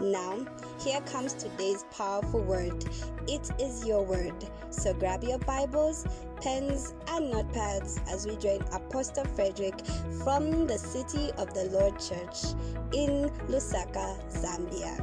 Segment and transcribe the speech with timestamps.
[0.00, 0.46] Now,
[0.78, 2.84] here comes today's powerful word.
[3.26, 4.32] It is your word.
[4.70, 6.06] So grab your Bibles,
[6.40, 9.74] pens, and notepads as we join Apostle Frederick
[10.22, 12.54] from the City of the Lord Church
[12.92, 14.96] in Lusaka, Zambia.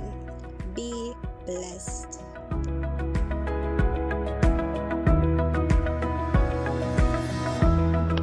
[0.73, 1.13] Be
[1.45, 2.21] blessed.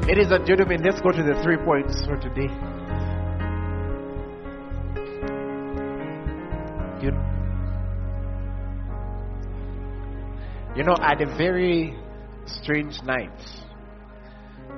[0.06, 2.50] Ladies and gentlemen, let's go to the three points for today.
[7.02, 7.10] You,
[10.76, 11.98] you know, had a very
[12.46, 13.40] strange night.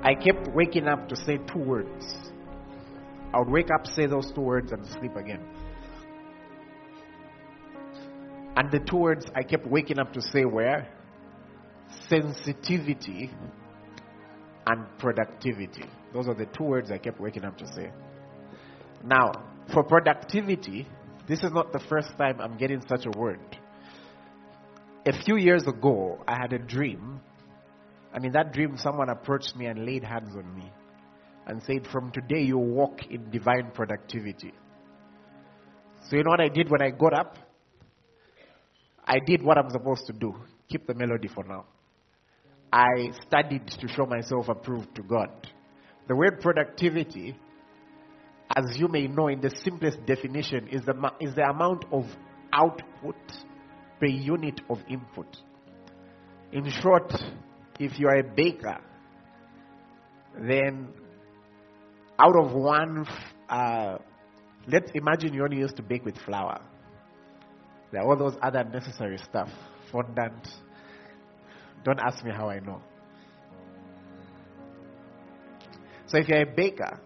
[0.02, 2.06] I kept waking up to say two words.
[3.34, 5.44] I would wake up, say those two words, and sleep again.
[8.56, 10.86] And the two words I kept waking up to say were
[12.08, 13.30] sensitivity
[14.66, 15.84] and productivity.
[16.14, 17.90] Those are the two words I kept waking up to say.
[19.04, 19.32] Now,
[19.74, 20.88] for productivity,
[21.28, 23.40] this is not the first time I'm getting such a word.
[25.06, 27.20] A few years ago, I had a dream.
[28.12, 30.70] And in that dream, someone approached me and laid hands on me
[31.46, 34.52] and said, From today, you walk in divine productivity.
[36.08, 37.38] So, you know what I did when I got up?
[39.06, 40.34] I did what I'm supposed to do.
[40.68, 41.66] Keep the melody for now.
[42.72, 45.30] I studied to show myself approved to God.
[46.08, 47.36] The word productivity,
[48.56, 52.04] as you may know, in the simplest definition, is the, is the amount of
[52.52, 53.16] output
[54.00, 55.36] per unit of input.
[56.52, 57.12] In short,
[57.80, 58.78] if you are a baker,
[60.38, 60.88] then
[62.18, 63.06] out of one,
[63.48, 63.98] uh,
[64.68, 66.60] let's imagine you only used to bake with flour.
[67.90, 69.48] There are all those other necessary stuff,
[69.90, 70.48] fondant,
[71.84, 72.80] don't ask me how I know.
[76.06, 76.98] So if you're a baker,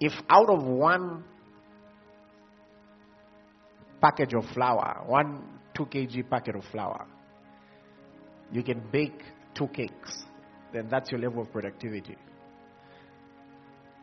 [0.00, 1.24] if out of one
[4.00, 5.44] package of flour, one
[5.74, 7.06] 2 kg packet of flour,
[8.50, 9.22] you can bake
[9.54, 10.24] two cakes,
[10.72, 12.16] then that's your level of productivity.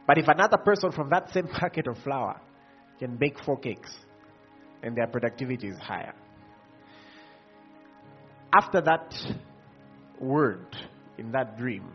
[0.06, 2.40] But if another person from that same packet of flour
[3.00, 3.94] can bake four cakes,
[4.82, 6.14] then their productivity is higher
[8.54, 9.14] after that
[10.20, 10.76] word
[11.18, 11.92] in that dream,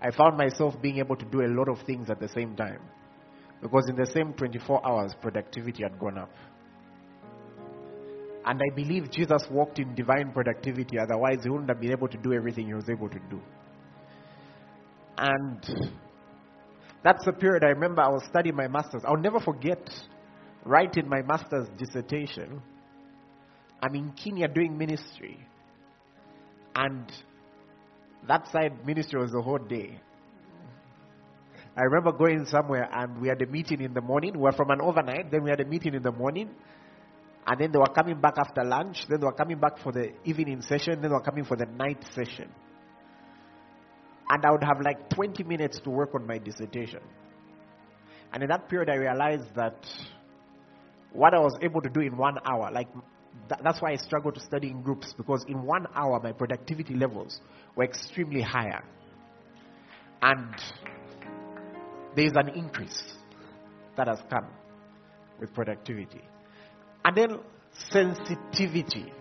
[0.00, 2.80] I found myself being able to do a lot of things at the same time.
[3.62, 6.30] Because in the same 24 hours, productivity had gone up.
[8.44, 12.18] And I believe Jesus walked in divine productivity, otherwise, he wouldn't have been able to
[12.18, 13.40] do everything he was able to do.
[15.16, 15.64] And
[17.04, 19.02] that's the period I remember I was studying my master's.
[19.06, 19.88] I'll never forget
[20.64, 22.60] writing my master's dissertation.
[23.80, 25.38] I'm in Kenya doing ministry.
[26.74, 27.12] And
[28.26, 30.00] that side ministry was the whole day.
[31.76, 34.34] I remember going somewhere and we had a meeting in the morning.
[34.34, 36.50] We were from an overnight, then we had a meeting in the morning.
[37.46, 39.06] And then they were coming back after lunch.
[39.08, 41.00] Then they were coming back for the evening session.
[41.00, 42.48] Then they were coming for the night session.
[44.28, 47.00] And I would have like 20 minutes to work on my dissertation.
[48.32, 49.86] And in that period, I realized that
[51.12, 52.88] what I was able to do in one hour, like
[53.62, 57.40] that's why I struggled to study in groups because in one hour my productivity levels
[57.76, 58.84] were extremely higher.
[60.22, 60.54] And
[62.16, 63.02] there's an increase
[63.96, 64.48] that has come
[65.40, 66.22] with productivity.
[67.04, 67.38] And then
[67.90, 69.12] sensitivity.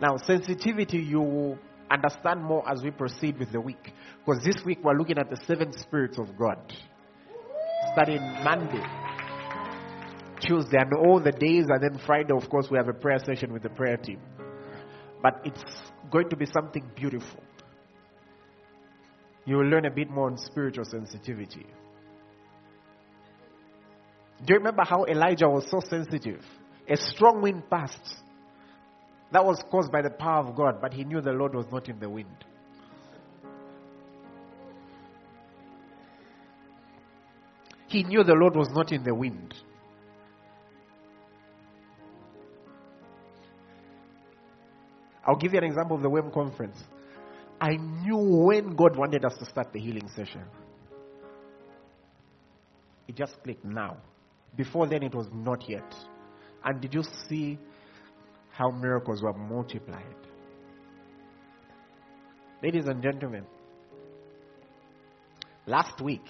[0.00, 1.58] Now, sensitivity you will
[1.90, 3.92] understand more as we proceed with the week.
[4.24, 6.58] Because this week we're looking at the seven spirits of God.
[7.92, 8.84] Starting Monday.
[10.40, 13.52] Tuesday and all the days, and then Friday, of course, we have a prayer session
[13.52, 14.20] with the prayer team.
[15.20, 15.64] But it's
[16.10, 17.42] going to be something beautiful.
[19.44, 21.66] You will learn a bit more on spiritual sensitivity.
[24.44, 26.44] Do you remember how Elijah was so sensitive?
[26.88, 28.16] A strong wind passed.
[29.32, 31.88] That was caused by the power of God, but he knew the Lord was not
[31.88, 32.44] in the wind.
[37.88, 39.54] He knew the Lord was not in the wind.
[45.26, 46.78] I'll give you an example of the WEM conference.
[47.60, 50.42] I knew when God wanted us to start the healing session.
[53.06, 53.98] It just clicked now.
[54.56, 55.94] Before then, it was not yet.
[56.64, 57.58] And did you see
[58.50, 60.02] how miracles were multiplied?
[62.62, 63.44] Ladies and gentlemen,
[65.66, 66.24] last week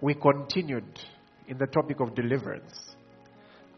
[0.00, 0.98] we continued
[1.46, 2.96] in the topic of deliverance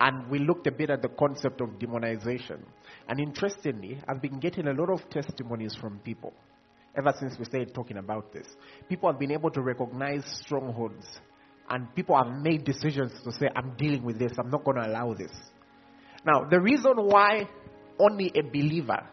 [0.00, 2.61] and we looked a bit at the concept of demonization.
[3.08, 6.32] And interestingly, I've been getting a lot of testimonies from people
[6.96, 8.46] ever since we started talking about this.
[8.88, 11.20] People have been able to recognize strongholds,
[11.70, 14.87] and people have made decisions to say, I'm dealing with this, I'm not going to
[14.87, 15.31] allow this.
[16.26, 17.49] Now, the reason why
[17.99, 19.06] only a believer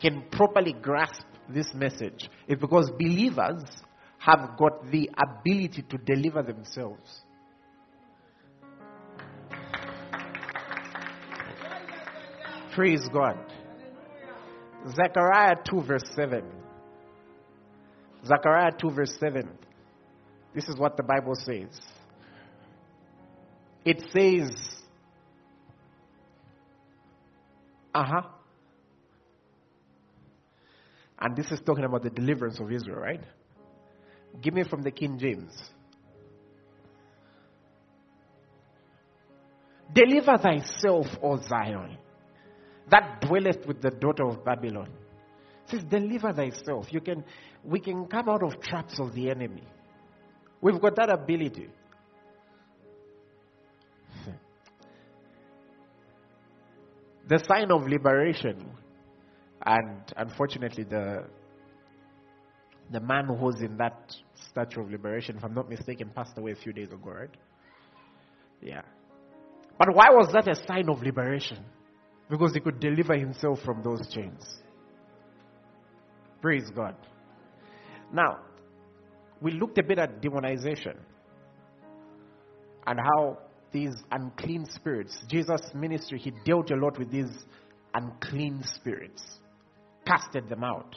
[0.00, 3.62] can properly grasp this message is because believers
[4.18, 7.22] have got the ability to deliver themselves.
[12.74, 13.38] Praise God.
[14.94, 16.44] Zechariah 2, verse 7.
[18.26, 19.48] Zechariah 2, verse 7.
[20.54, 21.80] This is what the Bible says.
[23.84, 24.50] It says,
[27.94, 28.22] uh huh.
[31.18, 33.20] And this is talking about the deliverance of Israel, right?
[34.40, 35.52] Give me from the King James.
[39.94, 41.98] Deliver thyself, O Zion
[42.92, 44.88] that dwelleth with the daughter of Babylon.
[45.64, 46.86] It says, deliver thyself.
[46.90, 47.24] You can,
[47.64, 49.62] we can come out of traps of the enemy.
[50.62, 51.68] We've got that ability.
[57.28, 58.64] the sign of liberation,
[59.66, 61.26] and unfortunately, the
[62.90, 64.14] the man who was in that
[64.50, 67.36] statue of liberation, if I'm not mistaken, passed away a few days ago, right?
[68.62, 68.80] Yeah.
[69.78, 71.58] But why was that a sign of liberation?
[72.32, 74.42] because he could deliver himself from those chains.
[76.40, 76.96] Praise God.
[78.10, 78.38] Now,
[79.42, 80.96] we looked a bit at demonization
[82.86, 83.38] and how
[83.72, 87.30] these unclean spirits, Jesus' ministry, he dealt a lot with these
[87.94, 89.22] unclean spirits,
[90.06, 90.94] casted them out.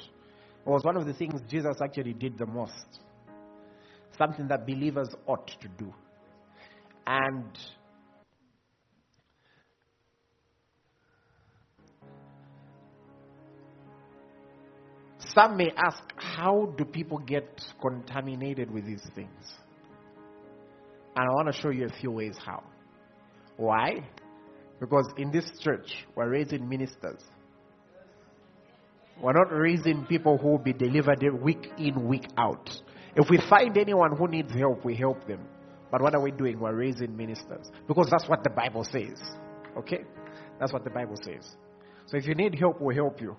[0.65, 2.99] It was one of the things Jesus actually did the most.
[4.17, 5.93] Something that believers ought to do.
[7.07, 7.57] And
[15.35, 19.53] Some may ask, how do people get contaminated with these things?
[21.17, 22.63] And I want to show you a few ways how.
[23.57, 24.07] Why?
[24.79, 27.21] Because in this church, we're raising ministers.
[29.21, 32.69] We're not raising people who will be delivered week in, week out.
[33.15, 35.41] If we find anyone who needs help, we help them.
[35.91, 36.59] But what are we doing?
[36.59, 37.67] We're raising ministers.
[37.87, 39.21] Because that's what the Bible says.
[39.77, 40.03] Okay?
[40.59, 41.45] That's what the Bible says.
[42.07, 43.35] So if you need help, we'll help you.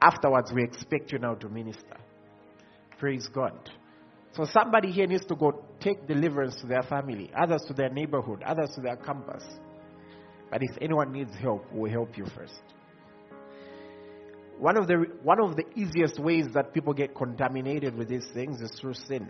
[0.00, 1.96] Afterwards, we expect you now to minister.
[2.98, 3.70] Praise God.
[4.32, 8.42] So somebody here needs to go take deliverance to their family, others to their neighborhood,
[8.44, 9.44] others to their campus.
[10.50, 12.62] But if anyone needs help, we'll help you first.
[14.58, 18.60] One of the one of the easiest ways that people get contaminated with these things
[18.60, 19.28] is through sin.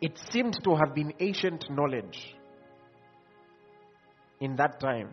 [0.00, 2.34] It seemed to have been ancient knowledge
[4.40, 5.10] in that time,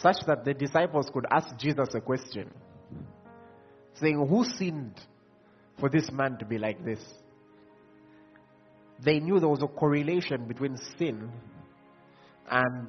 [0.00, 2.50] such that the disciples could ask Jesus a question
[4.00, 5.00] saying, Who sinned
[5.78, 7.00] for this man to be like this?
[9.04, 11.30] They knew there was a correlation between sin
[12.50, 12.88] and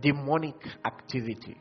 [0.00, 1.56] demonic activity.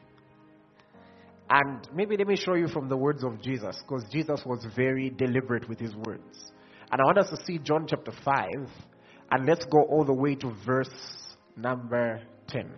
[1.49, 5.09] And maybe let me show you from the words of Jesus, because Jesus was very
[5.09, 6.51] deliberate with his words.
[6.91, 8.45] And I want us to see John chapter 5,
[9.31, 10.89] and let's go all the way to verse
[11.55, 12.69] number 10.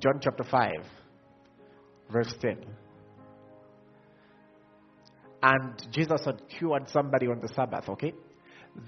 [0.00, 0.70] John chapter 5
[2.10, 2.58] verse 10.
[5.42, 8.12] And Jesus had cured somebody on the Sabbath, okay?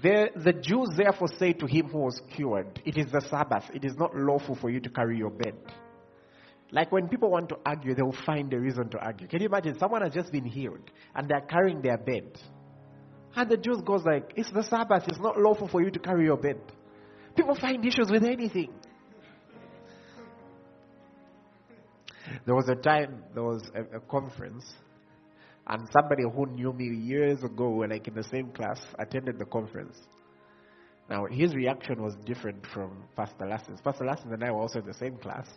[0.01, 3.63] The, the Jews therefore say to him who was cured, It is the Sabbath.
[3.73, 5.55] It is not lawful for you to carry your bed.
[6.71, 9.27] Like when people want to argue, they will find a reason to argue.
[9.27, 9.77] Can you imagine?
[9.77, 12.37] Someone has just been healed and they're carrying their bed.
[13.35, 15.03] And the Jews goes like, It's the Sabbath.
[15.07, 16.61] It's not lawful for you to carry your bed.
[17.35, 18.73] People find issues with anything.
[22.45, 24.65] There was a time, there was a, a conference,
[25.67, 29.95] and somebody who knew me years ago, like in the same class, attended the conference.
[31.09, 33.83] Now, his reaction was different from Pastor Lassens.
[33.83, 35.47] Pastor Lassens and I were also in the same class,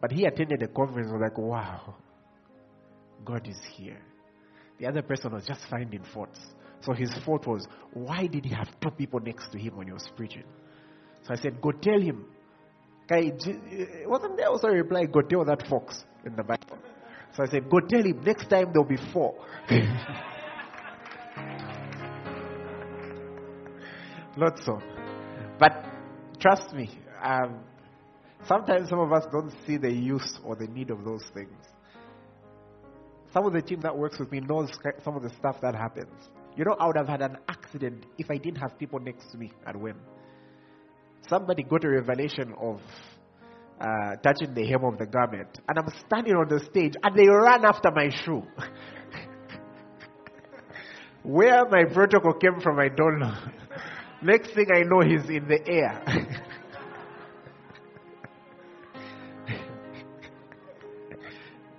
[0.00, 1.94] but he attended the conference and was like, wow,
[3.24, 4.00] God is here.
[4.78, 6.38] The other person was just finding faults.
[6.82, 9.92] So his fault was, why did he have two people next to him when he
[9.92, 10.44] was preaching?
[11.22, 12.26] So I said, go tell him
[13.12, 13.32] Okay,
[14.06, 16.78] wasn't there also a reply, go tell that fox in the Bible?
[17.34, 19.34] So I said, go tell him next time there'll be four.
[24.36, 24.80] Not so.
[25.58, 25.84] But
[26.40, 26.88] trust me,
[27.22, 27.60] um,
[28.46, 31.52] sometimes some of us don't see the use or the need of those things.
[33.34, 34.70] Some of the team that works with me knows
[35.04, 36.14] some of the stuff that happens.
[36.56, 39.38] You know, I would have had an accident if I didn't have people next to
[39.38, 39.96] me at when.
[41.32, 42.82] Somebody got a revelation of
[43.80, 47.26] uh, touching the hem of the garment, and I'm standing on the stage, and they
[47.26, 48.42] ran after my shoe.
[51.22, 53.34] Where my protocol came from, I don't know.
[54.22, 56.02] Next thing I know, he's in the air.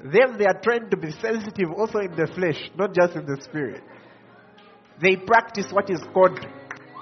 [0.04, 3.40] them, they are trying to be sensitive also in the flesh, not just in the
[3.44, 3.84] spirit.
[5.00, 6.40] They practice what is called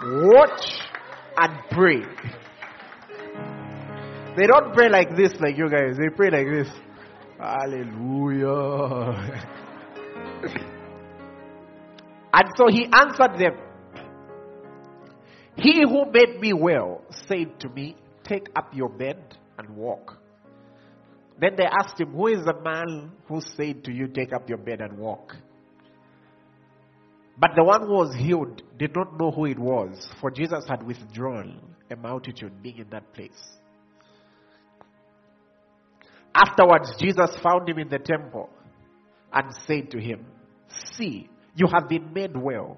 [0.04, 0.91] watch
[1.42, 2.02] and pray.
[4.38, 5.98] They don't pray like this, like you guys.
[5.98, 6.70] They pray like this.
[7.40, 8.48] Hallelujah.
[12.34, 13.58] and so he answered them.
[15.58, 20.18] He who made me well said to me, Take up your bed and walk.
[21.40, 24.60] Then they asked him, Who is the man who said to you, Take up your
[24.60, 25.36] bed and walk?
[27.42, 30.84] But the one who was healed did not know who it was, for Jesus had
[30.86, 33.32] withdrawn a multitude being in that place.
[36.36, 38.48] Afterwards, Jesus found him in the temple
[39.34, 40.24] and said to him,
[40.94, 42.78] See, you have been made well.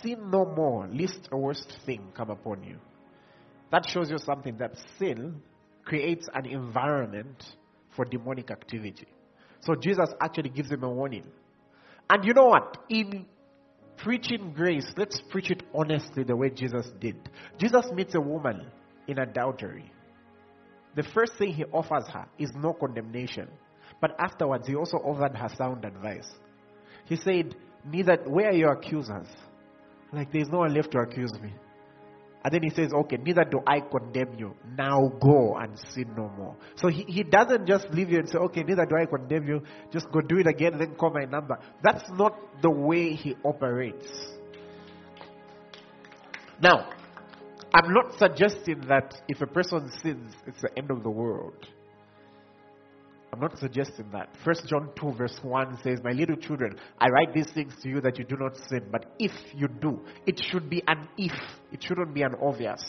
[0.00, 2.78] Sin no more, lest a worst thing come upon you.
[3.70, 5.42] That shows you something that sin
[5.84, 7.44] creates an environment
[7.94, 9.06] for demonic activity.
[9.60, 11.24] So Jesus actually gives him a warning.
[12.08, 12.78] And you know what?
[12.88, 13.26] In
[13.98, 17.16] preaching grace, let's preach it honestly the way Jesus did.
[17.58, 18.66] Jesus meets a woman
[19.06, 19.90] in adultery.
[20.94, 23.48] The first thing he offers her is no condemnation.
[24.00, 26.28] But afterwards, he also offered her sound advice.
[27.06, 29.26] He said, Neither, where are your accusers?
[30.12, 31.52] Like, there's no one left to accuse me.
[32.44, 34.54] And then he says, Okay, neither do I condemn you.
[34.76, 36.56] Now go and sin no more.
[36.76, 39.62] So he, he doesn't just leave you and say, Okay, neither do I condemn you.
[39.92, 41.58] Just go do it again, then call my number.
[41.82, 44.08] That's not the way he operates.
[46.60, 46.90] Now,
[47.74, 51.66] I'm not suggesting that if a person sins, it's the end of the world.
[53.32, 54.28] I'm not suggesting that.
[54.44, 58.02] First John 2 verse 1 says, My little children, I write these things to you
[58.02, 58.88] that you do not sin.
[58.90, 61.32] But if you do, it should be an if.
[61.72, 62.82] It shouldn't be an obvious.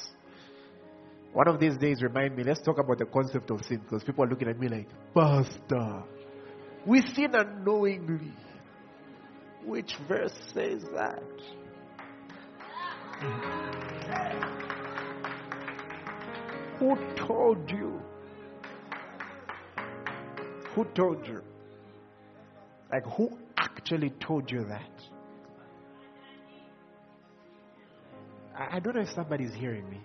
[1.31, 4.25] One of these days, remind me, let's talk about the concept of sin because people
[4.25, 6.03] are looking at me like, Pastor,
[6.85, 8.33] we sin unknowingly.
[9.65, 11.23] Which verse says that?
[16.79, 18.01] Who told you?
[20.75, 21.41] Who told you?
[22.91, 24.91] Like, who actually told you that?
[28.57, 29.99] I, I don't know if somebody's hearing me.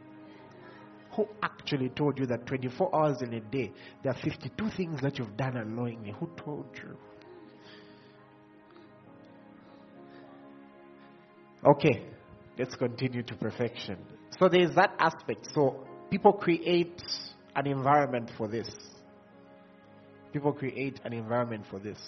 [1.17, 3.73] Who actually told you that 24 hours in a day,
[4.03, 6.15] there are 52 things that you've done unknowingly?
[6.19, 6.97] Who told you?
[11.67, 12.07] Okay,
[12.59, 13.99] let's continue to perfection.
[14.39, 15.49] So there's that aspect.
[15.55, 17.03] So people create
[17.57, 18.69] an environment for this.
[20.33, 21.99] People create an environment for this.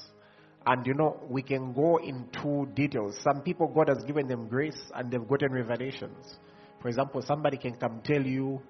[0.66, 3.16] And you know, we can go into details.
[3.22, 6.38] Some people, God has given them grace and they've gotten revelations.
[6.82, 8.60] For example, somebody can come tell you.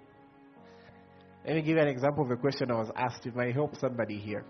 [1.45, 3.27] Let me give you an example of a question I was asked.
[3.27, 4.45] It might help somebody here.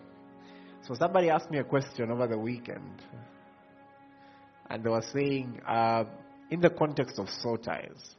[0.87, 3.03] So, somebody asked me a question over the weekend.
[4.69, 6.05] And they were saying, uh,
[6.51, 8.17] in the context of soul ties,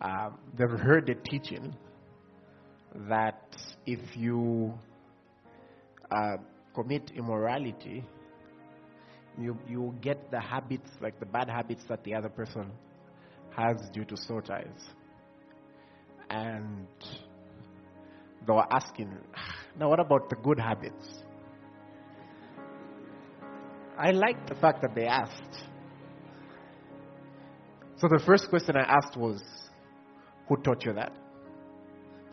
[0.00, 1.74] uh, they've heard the teaching
[3.08, 3.31] that
[3.86, 4.72] if you
[6.10, 6.36] uh,
[6.74, 8.04] commit immorality,
[9.38, 12.70] you you get the habits like the bad habits that the other person
[13.56, 14.66] has due to soul ties.
[16.30, 16.86] And
[18.46, 19.12] they were asking,
[19.78, 21.22] now what about the good habits?
[23.98, 25.64] I like the fact that they asked.
[27.98, 29.40] So the first question I asked was,
[30.48, 31.12] who taught you that?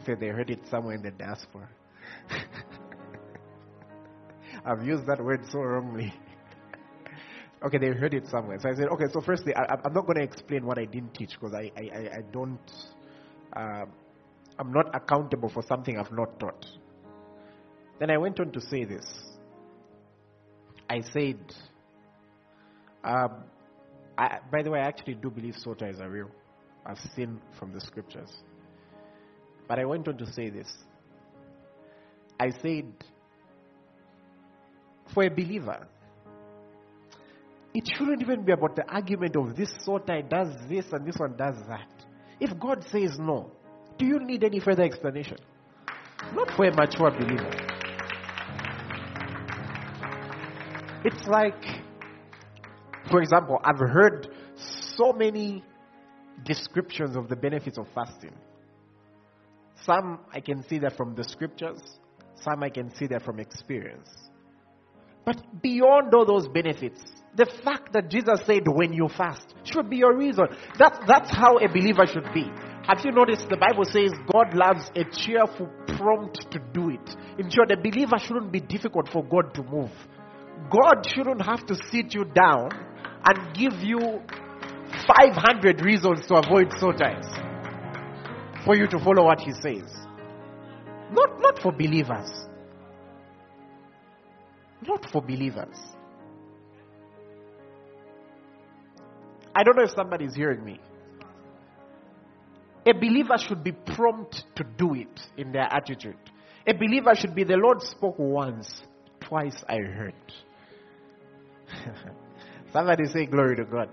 [0.05, 1.69] Said they heard it somewhere in the diaspora.
[4.65, 6.13] I've used that word so wrongly.
[7.65, 8.57] okay, they heard it somewhere.
[8.61, 11.13] So I said, okay, so firstly, I, am not going to explain what I didn't
[11.13, 12.59] teach because I, I, I, don't,
[13.55, 13.85] uh,
[14.57, 16.65] I'm not accountable for something I've not taught.
[17.99, 19.05] Then I went on to say this.
[20.89, 21.39] I said,
[23.03, 23.43] um,
[24.17, 26.29] I, by the way, I actually do believe soul ties are real.
[26.85, 28.31] I've seen from the scriptures.
[29.69, 30.67] But I went on to say this.
[32.39, 32.91] I said,
[35.13, 35.87] for a believer,
[37.75, 41.17] it shouldn't even be about the argument of this soul tie does this and this
[41.17, 41.87] one does that.
[42.39, 43.51] If God says no,
[43.99, 45.37] do you need any further explanation?
[46.33, 47.51] Not for a mature believer.
[51.05, 51.63] It's like,
[53.11, 54.29] for example, I've heard
[54.97, 55.63] so many
[56.43, 58.33] descriptions of the benefits of fasting.
[59.89, 61.81] Some I can see that from the scriptures,
[62.43, 64.07] some I can see that from experience.
[65.25, 67.01] But beyond all those benefits,
[67.35, 70.45] the fact that Jesus said when you fast should be your reason.
[70.77, 72.43] That, that's how a believer should be.
[72.87, 75.67] Have you noticed the Bible says God loves a cheerful,
[75.97, 77.09] prompt to do it?
[77.39, 79.91] In short, a believer shouldn't be difficult for God to move.
[80.69, 82.69] God shouldn't have to sit you down
[83.25, 84.21] and give you
[85.07, 87.48] 500 reasons to avoid ties
[88.69, 89.91] for you to follow what He says.
[91.11, 92.29] Not, not for believers.
[94.87, 95.75] Not for believers.
[99.55, 100.79] I don't know if somebody is hearing me.
[102.85, 106.19] A believer should be prompt to do it in their attitude.
[106.67, 108.83] A believer should be the Lord spoke once,
[109.19, 110.13] twice I heard.
[112.71, 113.89] Somebody say glory to God.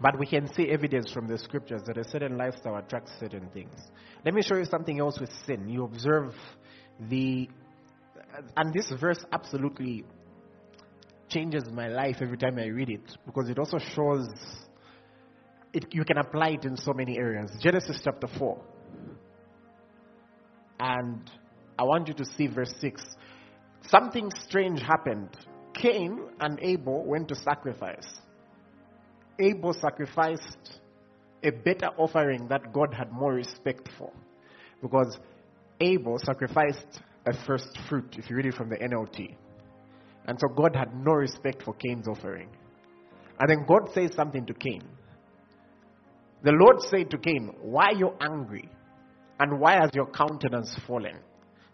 [0.00, 3.74] But we can see evidence from the scriptures that a certain lifestyle attracts certain things.
[4.24, 5.68] Let me show you something else with sin.
[5.68, 6.34] You observe
[7.08, 7.48] the,
[8.56, 10.04] and this verse absolutely
[11.28, 14.28] changes my life every time I read it because it also shows
[15.72, 17.50] it, you can apply it in so many areas.
[17.60, 18.60] Genesis chapter 4.
[20.80, 21.30] And
[21.78, 23.02] I want you to see verse 6.
[23.88, 25.36] Something strange happened.
[25.74, 28.20] Cain and Abel went to sacrifice.
[29.40, 30.80] Abel sacrificed
[31.42, 34.12] a better offering that God had more respect for.
[34.82, 35.18] Because
[35.80, 39.34] Abel sacrificed a first fruit, if you read it from the NLT.
[40.26, 42.48] And so God had no respect for Cain's offering.
[43.38, 44.82] And then God says something to Cain.
[46.42, 48.68] The Lord said to Cain, Why are you angry?
[49.38, 51.18] And why has your countenance fallen?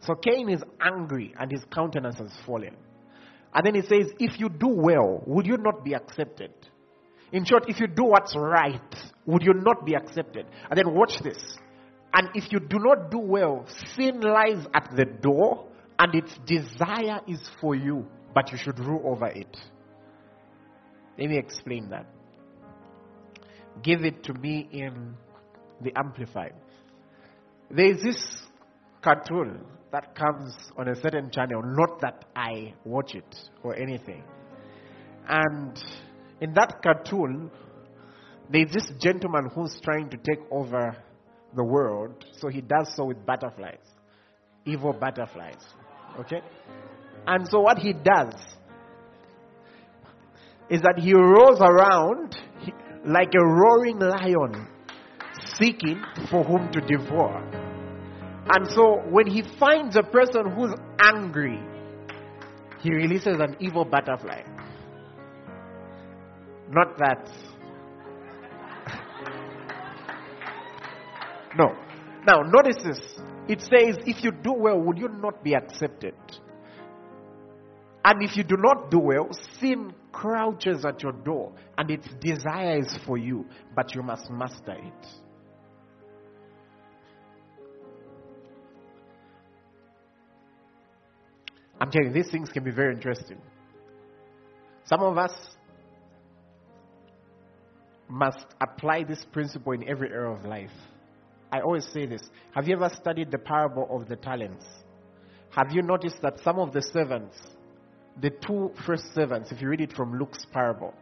[0.01, 2.77] So Cain is angry and his countenance has fallen.
[3.55, 6.53] And then he says, If you do well, would you not be accepted?
[7.33, 8.95] In short, if you do what's right,
[9.27, 10.47] would you not be accepted?
[10.71, 11.39] And then watch this.
[12.13, 15.67] And if you do not do well, sin lies at the door
[15.99, 19.57] and its desire is for you, but you should rule over it.
[21.19, 22.07] Let me explain that.
[23.83, 25.15] Give it to me in
[25.83, 26.55] the Amplified.
[27.71, 28.43] There is this
[29.03, 34.23] cartoon that comes on a certain channel, not that I watch it or anything.
[35.29, 35.83] And
[36.41, 37.51] in that cartoon,
[38.51, 40.97] there's this gentleman who's trying to take over
[41.55, 43.85] the world, so he does so with butterflies,
[44.65, 45.65] evil butterflies.
[46.21, 46.43] Okay?
[47.27, 48.35] And so what he does
[50.69, 52.37] is that he rolls around
[53.05, 54.69] like a roaring lion
[55.59, 57.43] seeking for whom to devour.
[58.49, 61.61] And so when he finds a person who's angry,
[62.81, 64.43] he releases an evil butterfly.
[66.69, 67.29] Not that.
[71.57, 71.77] no.
[72.27, 73.01] Now, notice this.
[73.49, 76.15] It says, if you do well, would you not be accepted?
[78.05, 79.29] And if you do not do well,
[79.61, 84.73] sin crouches at your door and its desire is for you, but you must master
[84.73, 85.07] it.
[91.81, 93.39] I'm telling you, these things can be very interesting.
[94.85, 95.33] Some of us
[98.09, 100.71] must apply this principle in every area of life.
[101.53, 102.23] I always say this.
[102.55, 104.65] Have you ever studied the parable of the talents?
[105.51, 107.37] Have you noticed that some of the servants,
[108.21, 110.95] the two first servants, if you read it from Luke's parable,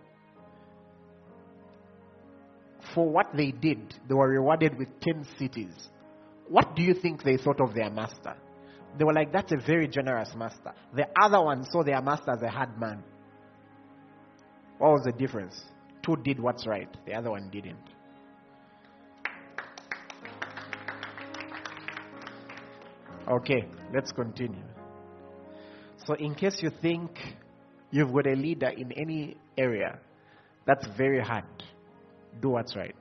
[2.95, 5.75] for what they did, they were rewarded with 10 cities.
[6.49, 8.37] What do you think they thought of their master?
[8.97, 10.73] They were like, that's a very generous master.
[10.95, 13.03] The other one saw their master as a hard man.
[14.79, 15.61] What was the difference?
[16.05, 17.79] Two did what's right, the other one didn't.
[23.27, 24.63] Okay, let's continue.
[26.07, 27.11] So, in case you think
[27.91, 29.99] you've got a leader in any area,
[30.67, 31.45] that's very hard.
[32.43, 32.97] Do what's right.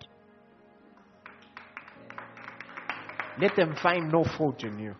[3.41, 4.95] Let them find no fault in you.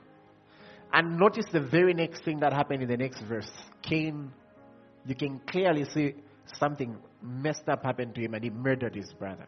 [0.91, 3.49] And notice the very next thing that happened in the next verse.
[3.81, 4.31] Cain,
[5.05, 6.15] you can clearly see
[6.59, 9.47] something messed up happened to him and he murdered his brother.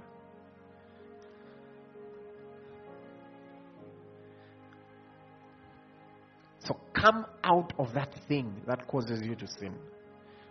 [6.60, 9.76] So come out of that thing that causes you to sin.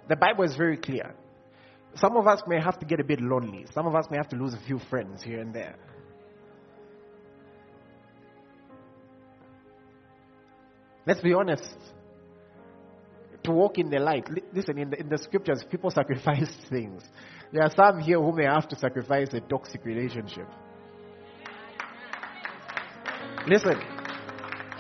[0.09, 1.14] The Bible is very clear.
[1.96, 3.66] Some of us may have to get a bit lonely.
[3.72, 5.76] Some of us may have to lose a few friends here and there.
[11.07, 11.76] Let's be honest.
[13.44, 17.02] To walk in the light, listen, in the, in the scriptures, people sacrifice things.
[17.52, 20.48] There are some here who may have to sacrifice a toxic relationship.
[23.46, 23.80] Listen,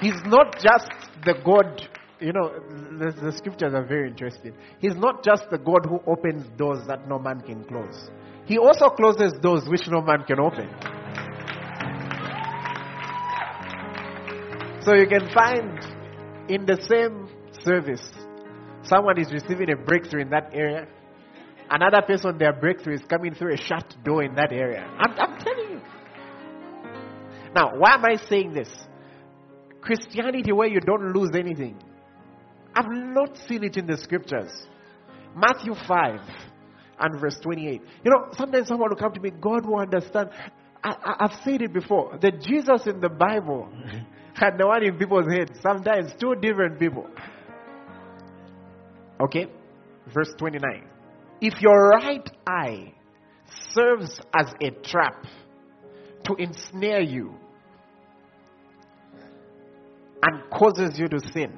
[0.00, 0.90] He's not just
[1.24, 1.88] the God,
[2.20, 2.58] you know,
[2.98, 4.54] the, the scriptures are very interesting.
[4.80, 8.10] He's not just the God who opens doors that no man can close,
[8.46, 10.68] He also closes doors which no man can open.
[14.84, 15.78] So you can find
[16.50, 17.28] in the same
[17.62, 18.06] service,
[18.84, 20.86] someone is receiving a breakthrough in that area.
[21.70, 24.86] Another person, their breakthrough is coming through a shut door in that area.
[24.98, 25.80] I'm, I'm telling you.
[27.54, 28.68] Now, why am I saying this?
[29.80, 31.78] Christianity where you don't lose anything.
[32.74, 34.50] I've not seen it in the scriptures.
[35.36, 36.20] Matthew 5
[37.00, 37.82] and verse 28.
[38.04, 40.30] You know, sometimes someone will come to me, God will understand.
[40.82, 42.18] I, have said it before.
[42.20, 43.68] The Jesus in the Bible
[44.34, 47.06] had the one in people's heads, sometimes two different people.
[49.20, 49.46] Okay?
[50.12, 50.88] Verse 29.
[51.40, 52.94] If your right eye
[53.70, 55.24] serves as a trap
[56.24, 57.34] to ensnare you
[60.22, 61.52] and causes you to sin,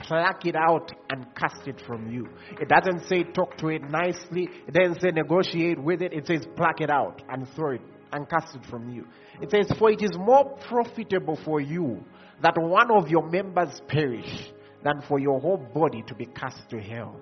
[0.00, 2.28] pluck it out and cast it from you.
[2.60, 6.46] It doesn't say talk to it nicely, it doesn't say negotiate with it, it says
[6.56, 7.80] pluck it out and throw it
[8.12, 9.06] and cast it from you.
[9.40, 12.04] It says, For it is more profitable for you
[12.42, 14.52] that one of your members perish
[14.84, 17.16] than for your whole body to be cast to hell.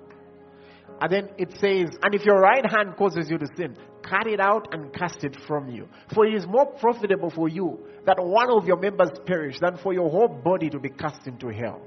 [1.01, 4.41] And then it says, And if your right hand causes you to sin, cut it
[4.41, 5.89] out and cast it from you.
[6.15, 9.93] For it is more profitable for you that one of your members perish than for
[9.93, 11.81] your whole body to be cast into hell.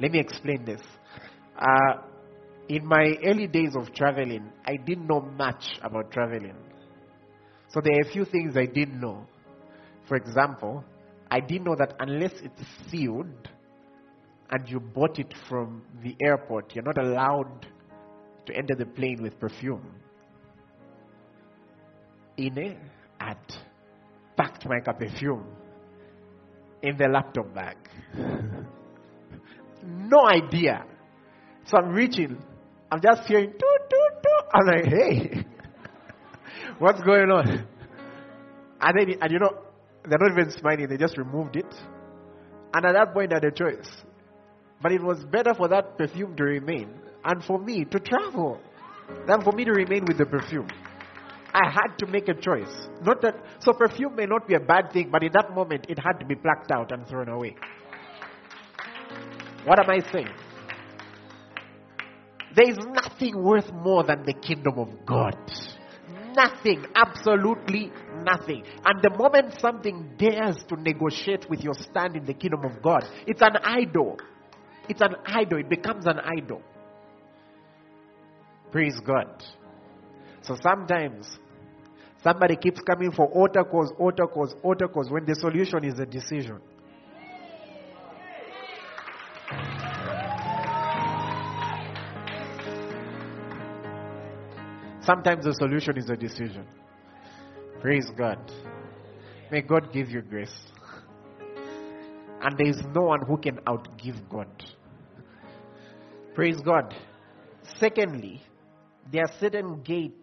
[0.00, 0.80] Let me explain this.
[1.56, 2.02] Uh,
[2.68, 6.56] in my early days of traveling, I didn't know much about traveling.
[7.68, 9.26] So there are a few things I didn't know.
[10.08, 10.84] For example,
[11.30, 13.48] I didn't know that unless it's sealed
[14.50, 17.66] and you bought it from the airport, you're not allowed
[18.46, 19.84] to enter the plane with perfume.
[22.38, 22.76] Ine
[23.18, 23.38] had
[24.36, 25.46] packed my perfume
[26.82, 27.76] in the laptop bag.
[29.82, 30.84] no idea.
[31.66, 32.42] So I'm reaching.
[32.90, 33.54] I'm just hearing.
[34.52, 35.46] I'm like, hey,
[36.78, 37.66] what's going on?
[38.80, 39.50] And then, and you know,
[40.08, 41.74] they're not even smiling, they just removed it.
[42.74, 43.88] And at that point, I had a choice.
[44.84, 46.90] But it was better for that perfume to remain
[47.24, 48.60] and for me to travel
[49.26, 50.68] than for me to remain with the perfume.
[51.54, 52.68] I had to make a choice.
[53.00, 55.98] Not that so perfume may not be a bad thing, but in that moment it
[55.98, 57.56] had to be plucked out and thrown away.
[59.64, 60.28] What am I saying?
[62.54, 65.38] There is nothing worth more than the kingdom of God.
[66.36, 67.90] Nothing, absolutely
[68.22, 68.64] nothing.
[68.84, 73.08] And the moment something dares to negotiate with your stand in the kingdom of God,
[73.26, 74.18] it's an idol.
[74.88, 75.58] It's an idol.
[75.58, 76.62] It becomes an idol.
[78.70, 79.42] Praise God.
[80.42, 81.38] So sometimes
[82.22, 86.06] somebody keeps coming for altar calls, altar calls, altar calls when the solution is a
[86.06, 86.60] decision.
[95.02, 96.66] Sometimes the solution is a decision.
[97.80, 98.38] Praise God.
[99.50, 100.54] May God give you grace.
[102.44, 104.48] And there is no one who can outgive God.
[106.34, 106.94] Praise God.
[107.80, 108.42] Secondly,
[109.10, 110.14] there are certain gates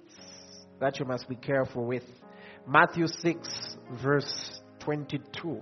[0.79, 2.03] that you must be careful with.
[2.67, 5.61] Matthew 6, verse 22.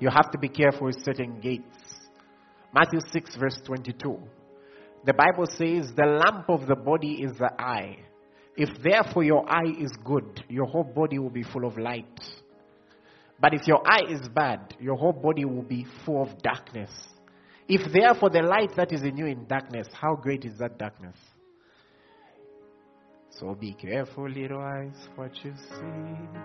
[0.00, 1.78] You have to be careful with certain gates.
[2.74, 4.18] Matthew 6, verse 22.
[5.04, 7.98] The Bible says, The lamp of the body is the eye.
[8.56, 12.20] If therefore your eye is good, your whole body will be full of light.
[13.40, 16.90] But if your eye is bad, your whole body will be full of darkness.
[17.68, 21.16] If therefore the light that is in you in darkness, how great is that darkness?
[23.30, 26.44] So be careful, little eyes, what you see.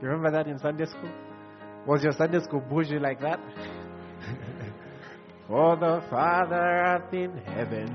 [0.00, 1.10] You remember that in Sunday school?
[1.86, 3.40] Was your Sunday school bougie like that?
[5.48, 7.88] For the Father up in heaven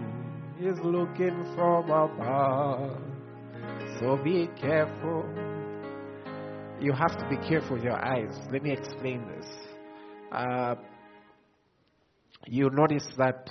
[0.59, 2.97] is looking from above.
[3.99, 5.52] So be careful.
[6.79, 8.35] You have to be careful with your eyes.
[8.51, 9.45] Let me explain this.
[10.31, 10.75] Uh,
[12.45, 13.49] you notice that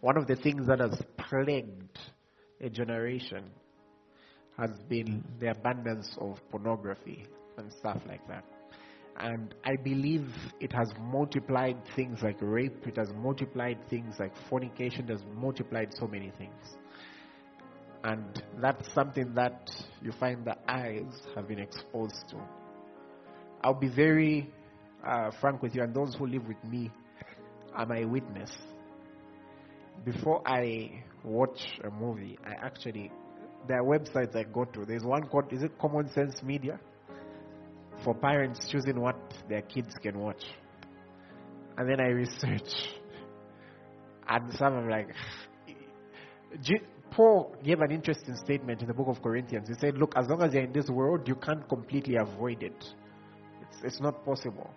[0.00, 1.98] one of the things that has plagued
[2.60, 3.44] a generation
[4.58, 8.44] has been the abundance of pornography and stuff like that.
[9.16, 10.28] And I believe
[10.60, 15.94] it has multiplied things like rape, it has multiplied things like fornication, it has multiplied
[15.94, 16.76] so many things.
[18.04, 19.70] And that's something that
[20.02, 22.36] you find the eyes have been exposed to.
[23.62, 24.52] I'll be very
[25.06, 26.90] uh, frank with you, and those who live with me
[27.74, 28.50] are my witness.
[30.04, 33.10] Before I watch a movie, I actually,
[33.66, 34.84] there are websites I go to.
[34.84, 36.78] There's one called, is it Common Sense Media?
[38.04, 39.16] For parents choosing what
[39.48, 40.44] their kids can watch.
[41.78, 42.70] And then I research.
[44.28, 45.08] And some are like,
[47.14, 49.68] Paul gave an interesting statement in the book of Corinthians.
[49.68, 52.84] He said, Look, as long as you're in this world, you can't completely avoid it.
[53.62, 54.68] It's, it's not possible.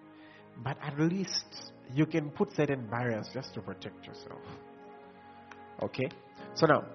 [0.63, 4.41] But at least you can put certain barriers just to protect yourself.
[5.81, 6.09] Okay?
[6.53, 6.85] So now,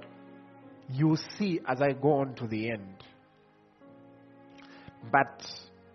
[0.88, 3.02] you see as I go on to the end.
[5.11, 5.44] But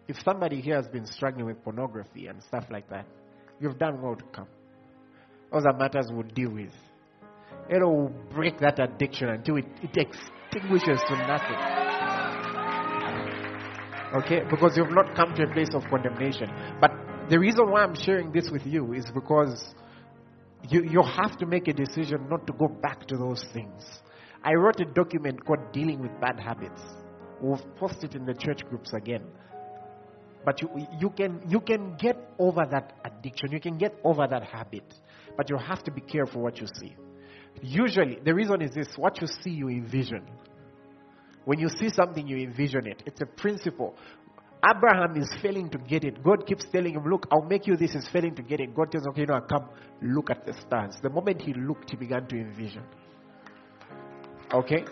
[0.10, 3.06] if somebody here has been struggling with pornography and stuff like that,
[3.62, 4.48] you've done well to come.
[5.54, 6.74] Are matters we'll deal with.
[7.70, 11.88] It'll break that addiction until it, it extinguishes to nothing.
[14.16, 14.42] Okay?
[14.50, 16.50] Because you've not come to a place of condemnation.
[16.80, 16.92] But
[17.30, 19.76] the reason why I'm sharing this with you is because
[20.70, 23.84] you, you have to make a decision not to go back to those things.
[24.44, 26.82] I wrote a document called Dealing with Bad Habits.
[27.42, 29.24] We'll post it in the church groups again.
[30.46, 34.44] But you, you, can, you can get over that addiction, you can get over that
[34.44, 34.86] habit.
[35.36, 36.96] But you have to be careful what you see.
[37.62, 40.24] Usually, the reason is this what you see, you envision.
[41.46, 43.04] When you see something, you envision it.
[43.06, 43.96] It's a principle.
[44.66, 46.24] Abraham is failing to get it.
[46.24, 47.94] God keeps telling him, Look, I'll make you this.
[47.94, 48.76] He's failing to get it.
[48.76, 49.70] God tells him, Okay, you know, come
[50.02, 50.96] look at the stars.
[51.02, 52.84] The moment he looked, he began to envision.
[54.54, 54.84] Okay?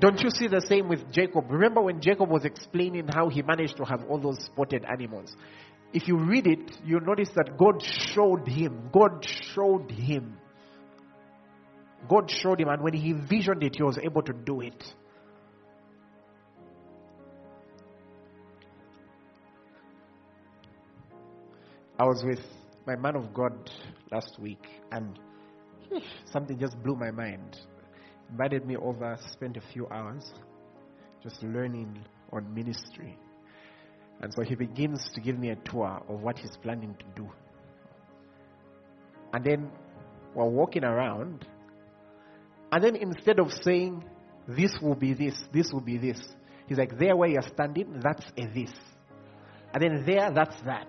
[0.00, 1.50] Don't you see the same with Jacob?
[1.50, 5.34] Remember when Jacob was explaining how he managed to have all those spotted animals?
[5.92, 8.90] If you read it, you'll notice that God showed him.
[8.92, 10.38] God showed him
[12.08, 14.82] God showed him, and when he visioned it, he was able to do it.
[21.98, 22.44] I was with
[22.86, 23.70] my man of God
[24.10, 25.18] last week, and
[26.32, 27.56] something just blew my mind.
[28.30, 30.32] Invited me over, spent a few hours
[31.22, 33.16] just learning on ministry.
[34.20, 37.28] And so he begins to give me a tour of what he's planning to do.
[39.32, 39.70] And then
[40.34, 41.46] while walking around,
[42.74, 44.02] and then instead of saying,
[44.48, 46.20] this will be this, this will be this,
[46.66, 48.72] he's like, there where you're standing, that's a this.
[49.72, 50.88] And then there, that's that.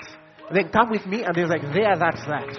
[0.50, 2.58] And then come with me, and he's like, there, that's that.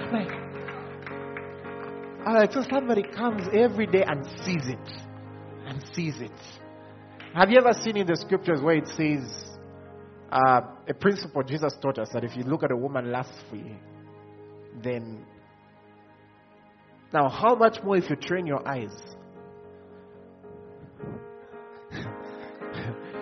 [2.24, 4.92] I'm like, so somebody comes every day and sees it.
[5.66, 6.30] And sees it.
[7.34, 9.56] Have you ever seen in the scriptures where it says,
[10.30, 13.76] uh, a principle Jesus taught us that if you look at a woman lustfully,
[14.84, 15.26] then
[17.12, 18.90] now how much more if you train your eyes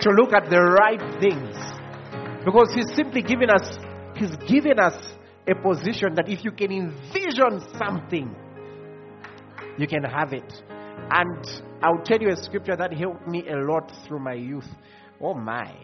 [0.00, 1.56] to look at the right things.
[2.44, 3.78] Because He's simply giving us,
[4.16, 4.94] He's giving us
[5.46, 8.34] a position that if you can envision something,
[9.78, 10.52] you can have it.
[11.10, 11.46] And
[11.82, 14.68] I'll tell you a scripture that helped me a lot through my youth.
[15.20, 15.74] Oh my.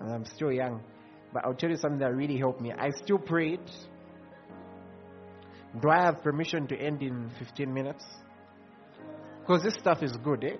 [0.00, 0.82] And I'm still young.
[1.32, 2.72] But I'll tell you something that really helped me.
[2.72, 3.60] I still prayed.
[5.78, 8.04] Do I have permission to end in 15 minutes?
[9.40, 10.56] Because this stuff is good, eh?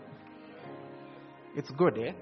[1.56, 2.12] It's good, eh?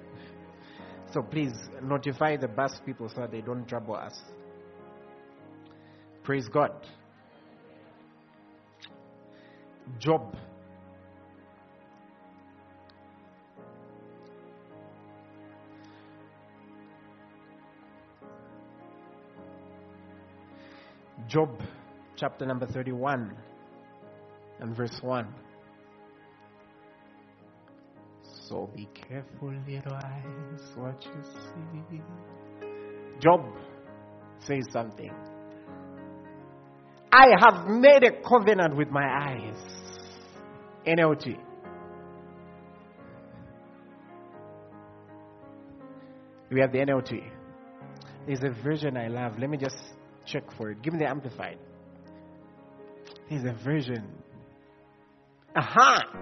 [1.13, 4.19] So please notify the bus people so they don't trouble us.
[6.23, 6.73] Praise God.
[9.99, 10.35] Job.
[21.27, 21.61] Job
[22.19, 23.33] chapter number 31
[24.61, 25.27] and verse 1.
[28.49, 32.01] So be careful, little eyes, what you see.
[33.21, 33.45] Job
[34.41, 35.13] says something.
[37.13, 39.57] I have made a covenant with my eyes.
[40.87, 41.37] NLT.
[46.51, 47.23] We have the NLT.
[48.27, 49.39] There's a version I love.
[49.39, 49.77] Let me just
[50.25, 50.83] check for it.
[50.83, 51.59] Give me the amplified.
[53.29, 54.07] There's a version.
[55.55, 56.05] Aha!
[56.07, 56.19] Uh-huh.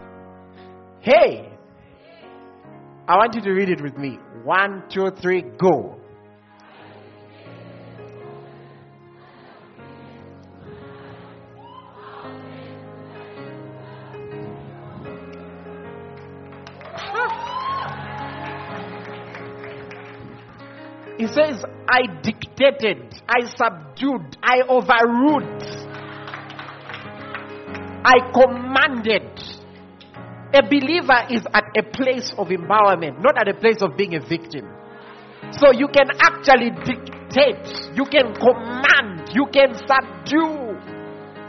[1.00, 1.52] Hey!
[3.08, 4.18] I want you to read it with me.
[4.42, 6.00] One, two, three, go.
[21.18, 25.85] He says, I dictated, I subdued, I overruled,
[28.06, 29.34] I commanded.
[30.54, 34.20] A believer is at a place of empowerment, not at a place of being a
[34.20, 34.70] victim.
[35.58, 37.66] So you can actually dictate,
[37.98, 40.78] you can command, you can subdue.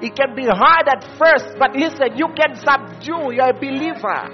[0.01, 3.33] It can be hard at first, but listen, you can subdue.
[3.33, 4.25] You're a believer.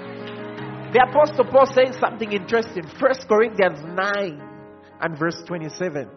[0.92, 2.84] The Apostle Paul says something interesting.
[3.00, 4.40] First Corinthians 9
[5.00, 6.08] and verse 27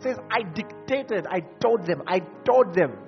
[0.00, 3.07] says, I dictated, I told them, I told them.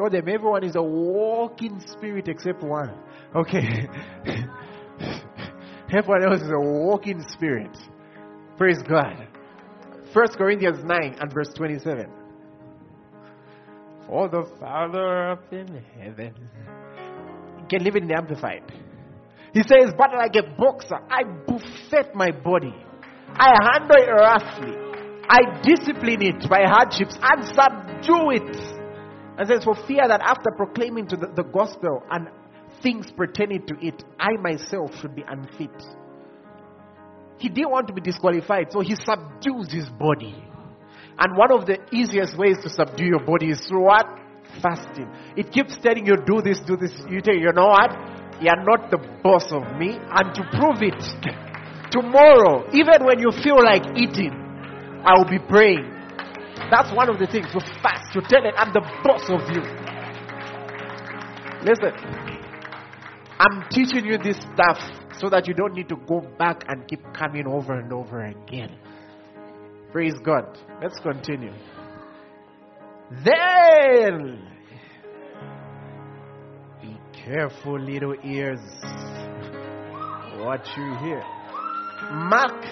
[0.00, 2.94] Told them everyone is a walking spirit except one.
[3.36, 3.86] Okay.
[5.92, 7.76] everyone else is a walking spirit.
[8.56, 9.28] Praise God.
[10.14, 12.06] First Corinthians 9 and verse 27.
[14.06, 16.32] For the Father up in heaven.
[17.58, 18.72] You can live in the Amplified.
[19.52, 22.74] He says, But like a boxer, I buffet my body.
[23.34, 24.76] I handle it roughly.
[25.28, 28.79] I discipline it by hardships and subdue it.
[29.40, 32.28] And says, For fear that after proclaiming to the, the gospel and
[32.82, 35.72] things pertaining to it, I myself should be unfit.
[37.38, 40.36] He didn't want to be disqualified, so he subdues his body.
[41.18, 44.04] And one of the easiest ways to subdue your body is through what?
[44.60, 45.08] Fasting.
[45.38, 46.92] It keeps telling you, do this, do this.
[47.08, 47.96] You tell you know what?
[48.42, 49.96] You're not the boss of me.
[49.96, 51.00] And to prove it,
[51.90, 54.36] tomorrow, even when you feel like eating,
[55.02, 55.99] I will be praying.
[56.70, 59.62] That's one of the things to fast, to tell it, I'm the boss of you.
[61.62, 61.92] Listen,
[63.38, 64.78] I'm teaching you this stuff
[65.18, 68.76] so that you don't need to go back and keep coming over and over again.
[69.92, 70.58] Praise God.
[70.82, 71.52] Let's continue.
[73.24, 74.46] Then,
[76.80, 78.60] be careful, little ears,
[80.38, 81.22] what you hear.
[82.12, 82.64] Mark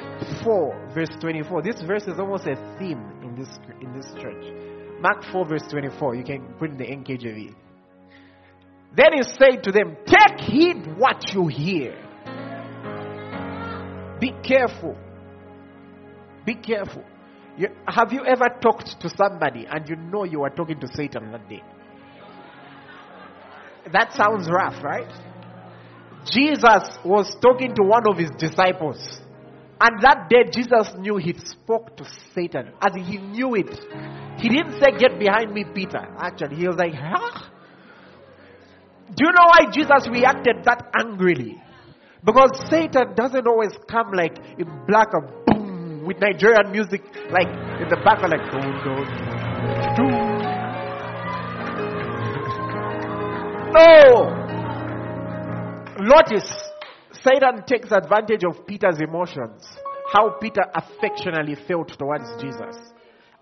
[0.44, 1.62] 4, verse 24.
[1.62, 4.44] This verse is almost a theme this in this church.
[5.00, 6.16] Mark 4, verse 24.
[6.16, 7.54] You can put in the NKJV.
[8.96, 11.96] Then he said to them, Take heed what you hear.
[14.20, 14.96] Be careful.
[16.44, 17.04] Be careful.
[17.56, 21.30] You, have you ever talked to somebody and you know you are talking to Satan
[21.32, 21.62] that day?
[23.92, 25.10] That sounds rough, right?
[26.24, 29.20] Jesus was talking to one of his disciples.
[29.80, 32.72] And that day, Jesus knew he spoke to Satan.
[32.80, 33.70] As he knew it.
[34.38, 36.00] He didn't say, Get behind me, Peter.
[36.18, 37.48] Actually, he was like, Huh?
[39.14, 41.62] Do you know why Jesus reacted that angrily?
[42.24, 47.88] Because Satan doesn't always come like in black and boom with Nigerian music, like in
[47.88, 49.28] the back, of like, dun, dun.
[53.72, 54.34] No!
[56.00, 56.67] Notice,
[57.28, 59.66] Satan takes advantage of Peter's emotions,
[60.12, 62.76] how Peter affectionately felt towards Jesus.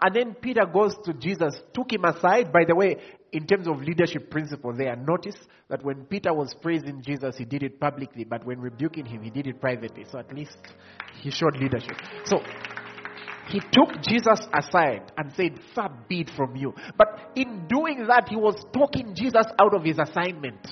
[0.02, 2.52] And then Peter goes to Jesus, took him aside.
[2.52, 2.96] By the way,
[3.32, 5.36] in terms of leadership principle, there, notice
[5.68, 9.30] that when Peter was praising Jesus, he did it publicly, but when rebuking him, he
[9.30, 10.04] did it privately.
[10.10, 10.58] So at least
[11.22, 11.96] he showed leadership.
[12.24, 12.40] So
[13.48, 16.74] he took Jesus aside and said, Far be it from you.
[16.98, 20.66] But in doing that, he was talking Jesus out of his assignment.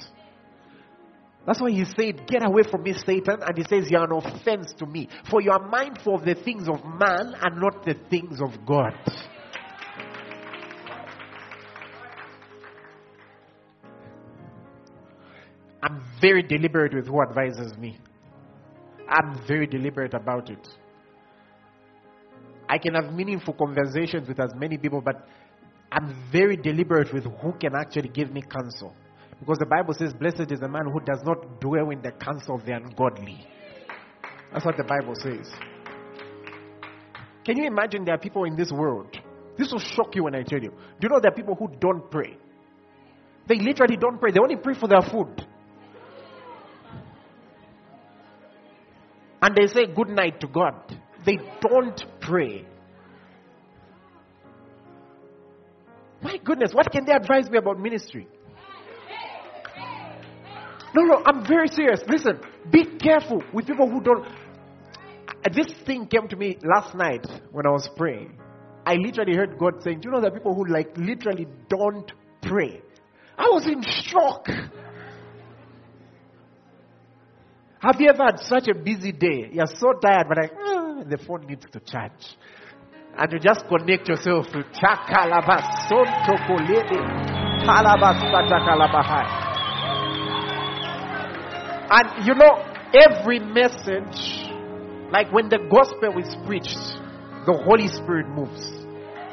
[1.47, 3.43] That's why he said, Get away from me, Satan.
[3.43, 5.09] And he says, You're an offense to me.
[5.31, 8.95] For you are mindful of the things of man and not the things of God.
[15.83, 17.99] I'm very deliberate with who advises me.
[19.07, 20.67] I'm very deliberate about it.
[22.67, 25.29] I can have meaningful conversations with as many people, but
[25.93, 28.95] I'm very deliberate with who can actually give me counsel.
[29.41, 32.57] Because the Bible says, Blessed is the man who does not dwell in the counsel
[32.57, 33.47] of the ungodly.
[34.53, 35.51] That's what the Bible says.
[37.45, 39.15] Can you imagine there are people in this world?
[39.59, 40.71] This will shock you when I tell you.
[40.71, 42.37] Do you know there are people who don't pray?
[43.47, 45.47] They literally don't pray, they only pray for their food.
[49.43, 50.75] And they say good night to God.
[51.27, 52.67] They don't pray.
[56.23, 58.27] My goodness, what can they advise me about ministry?
[60.95, 62.01] No, no, I'm very serious.
[62.09, 62.41] Listen,
[62.71, 64.27] be careful with people who don't.
[65.53, 68.39] This thing came to me last night when I was praying.
[68.87, 72.11] I literally heard God saying, Do you know that people who like literally don't
[72.43, 72.81] pray?
[73.37, 74.47] I was in shock.
[77.81, 79.51] Have you ever had such a busy day?
[79.53, 82.37] You're so tired, but like, ah, the phone needs to charge.
[83.19, 87.01] And you just connect yourself to Chakalabas, Sontokolede,
[87.67, 89.44] Kalabas,
[91.91, 92.63] and you know,
[92.95, 94.51] every message,
[95.11, 96.81] Like when the gospel is preached,
[97.47, 98.67] the Holy Spirit moves.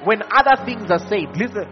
[0.03, 1.65] When other things are said, listen.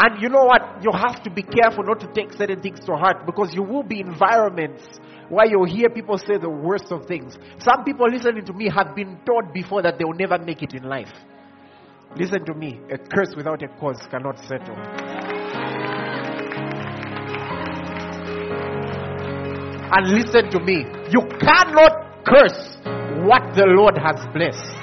[0.00, 0.82] And you know what?
[0.82, 3.82] You have to be careful not to take certain things to heart because you will
[3.82, 4.82] be environments
[5.28, 7.36] where you'll hear people say the worst of things.
[7.58, 10.72] Some people listening to me have been taught before that they will never make it
[10.74, 11.12] in life.
[12.16, 12.80] Listen to me.
[12.92, 15.07] A curse without a cause cannot settle.
[19.90, 20.84] And listen to me.
[21.10, 22.76] You cannot curse
[23.24, 24.76] what the Lord has blessed.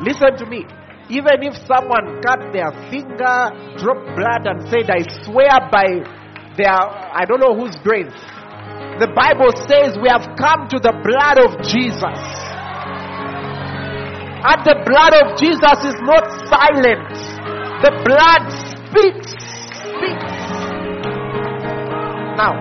[0.00, 0.64] Listen to me.
[1.10, 6.00] Even if someone cut their finger, dropped blood, and said, I swear by
[6.56, 8.14] their, I don't know whose grace.
[9.00, 12.20] The Bible says we have come to the blood of Jesus.
[14.40, 17.12] And the blood of Jesus is not silent.
[17.84, 18.70] The blood.
[18.90, 19.39] Speaks.
[22.36, 22.54] Now,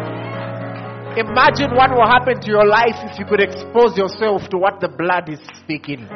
[1.16, 4.90] imagine what will happen to your life if you could expose yourself to what the
[4.90, 6.08] blood is speaking.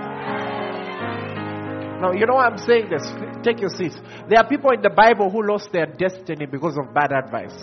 [2.03, 3.07] Now, you know I'm saying this?
[3.43, 3.95] Take your seats.
[4.29, 7.55] There are people in the Bible who lost their destiny because of bad advice.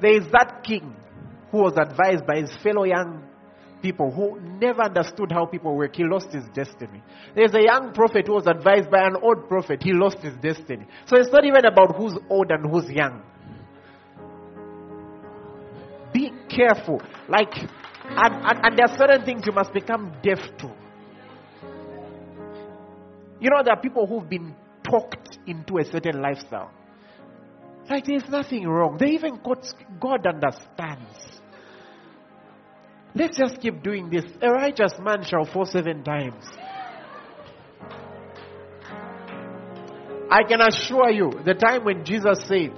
[0.00, 0.94] There is that king
[1.50, 3.24] who was advised by his fellow young
[3.82, 5.94] people who never understood how people work.
[5.94, 7.02] He lost his destiny.
[7.34, 9.82] There's a young prophet who was advised by an old prophet.
[9.82, 10.86] He lost his destiny.
[11.06, 13.22] So it's not even about who's old and who's young.
[16.14, 17.02] Be careful.
[17.28, 20.72] Like, and, and, and there are certain things you must become deaf to.
[23.40, 26.70] You know, there are people who've been talked into a certain lifestyle.
[27.90, 28.96] Like, there's nothing wrong.
[28.98, 29.66] They even got,
[30.00, 31.40] God understands.
[33.14, 34.24] Let's just keep doing this.
[34.40, 36.44] A righteous man shall fall seven times.
[40.30, 42.72] I can assure you, the time when Jesus said,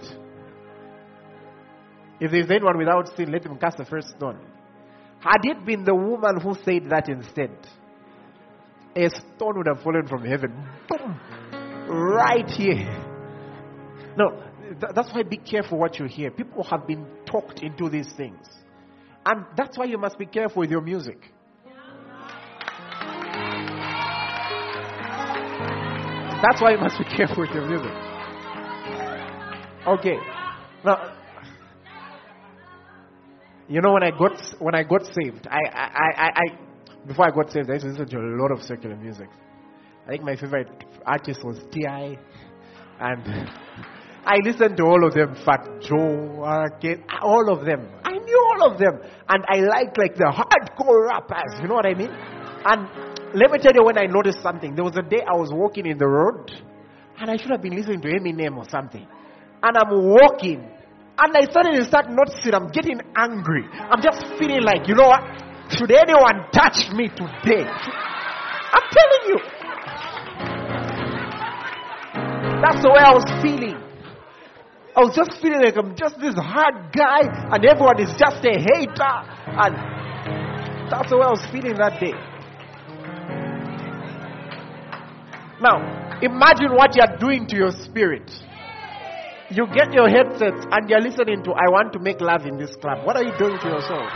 [2.20, 4.38] If there's anyone without sin, let him cast the first stone.
[5.20, 7.50] Had it been the woman who said that instead,
[8.94, 10.52] a stone would have fallen from heaven.
[10.88, 11.20] Boom!
[11.88, 13.04] Right here.
[14.16, 14.30] No,
[14.80, 16.30] th- that's why be careful what you hear.
[16.30, 18.46] People have been talked into these things.
[19.26, 21.18] And that's why you must be careful with your music.
[26.42, 27.92] That's why you must be careful with your music.
[29.86, 30.16] Okay.
[30.84, 31.12] Now,
[33.68, 37.30] you know when I got when I got saved, I I, I, I before I
[37.30, 39.28] got saved, I used to listen to a lot of secular music.
[40.06, 42.16] I think my favorite artist was T.I.
[43.00, 43.22] and
[44.26, 47.88] I listened to all of them, Fat Joe, Arcade, all of them.
[48.04, 48.98] I knew all of them,
[49.28, 51.60] and I liked like the hardcore rappers.
[51.60, 52.10] You know what I mean?
[52.10, 52.88] And
[53.34, 54.74] let me tell you when I noticed something.
[54.74, 56.50] There was a day I was walking in the road,
[57.18, 59.06] and I should have been listening to Eminem or something.
[59.62, 60.68] And I'm walking,
[61.18, 63.64] and I suddenly start noticing I'm getting angry.
[63.72, 65.24] I'm just feeling like, you know what?
[65.72, 67.64] Should anyone touch me today?
[67.64, 69.38] I'm telling you.
[72.60, 73.76] That's the way I was feeling.
[74.96, 77.20] I was just feeling like I'm just this hard guy
[77.52, 79.16] and everyone is just a hater.
[79.56, 79.76] And
[80.90, 82.14] that's the way I was feeling that day.
[85.60, 85.80] Now,
[86.20, 88.30] imagine what you're doing to your spirit.
[89.48, 92.74] You get your headsets and you're listening to I Want to Make Love in this
[92.76, 93.06] club.
[93.06, 94.10] What are you doing to yourself?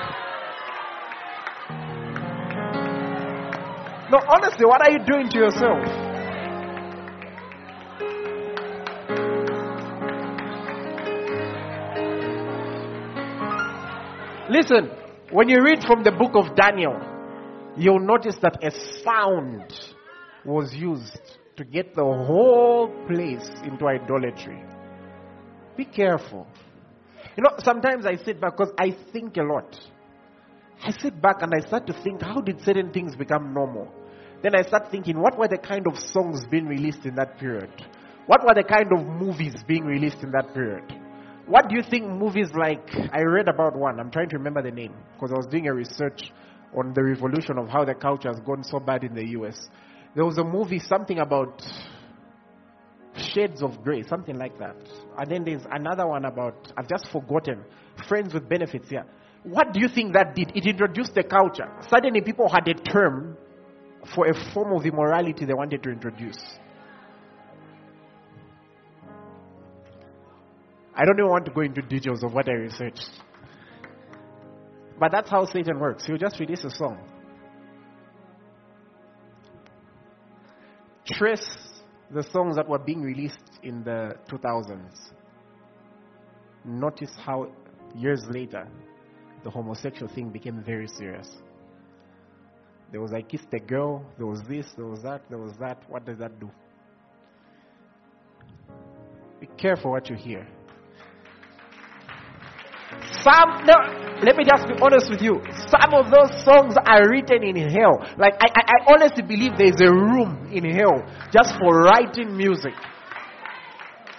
[4.11, 5.87] No, honestly, what are you doing to yourself?
[14.51, 14.91] Listen,
[15.31, 17.01] when you read from the book of Daniel,
[17.77, 18.73] you'll notice that a
[19.05, 19.73] sound
[20.45, 24.61] was used to get the whole place into idolatry.
[25.77, 26.47] Be careful.
[27.37, 29.79] You know, sometimes I sit back because I think a lot.
[30.83, 33.93] I sit back and I start to think, how did certain things become normal?
[34.43, 37.71] Then I start thinking, what were the kind of songs being released in that period?
[38.27, 40.85] What were the kind of movies being released in that period?
[41.47, 42.89] What do you think movies like?
[43.13, 43.99] I read about one.
[43.99, 46.33] I'm trying to remember the name because I was doing a research
[46.77, 49.69] on the revolution of how the culture has gone so bad in the US.
[50.15, 51.63] There was a movie, something about
[53.17, 54.77] Shades of Grey, something like that.
[55.19, 57.65] And then there's another one about, I've just forgotten,
[58.09, 59.03] Friends with Benefits, yeah.
[59.43, 60.53] What do you think that did?
[60.55, 61.69] It introduced the culture.
[61.89, 63.37] Suddenly people had a term
[64.15, 66.39] for a form of immorality they wanted to introduce.
[70.95, 73.11] I don't even want to go into details of what I researched.
[74.99, 76.05] But that's how Satan works.
[76.07, 76.99] He'll just release a song.
[81.07, 81.70] Trace
[82.13, 85.13] the songs that were being released in the 2000s.
[86.65, 87.51] Notice how
[87.95, 88.67] years later
[89.45, 91.29] the homosexual thing became very serious.
[92.91, 95.79] There was I kissed a girl, there was this, there was that, there was that.
[95.89, 96.51] What does that do?
[99.41, 100.47] Be careful what you hear.
[103.23, 103.77] Some, no,
[104.23, 105.41] let me just be honest with you.
[105.69, 108.01] Some of those songs are written in hell.
[108.17, 112.75] Like, I, I, I honestly believe there's a room in hell just for writing music.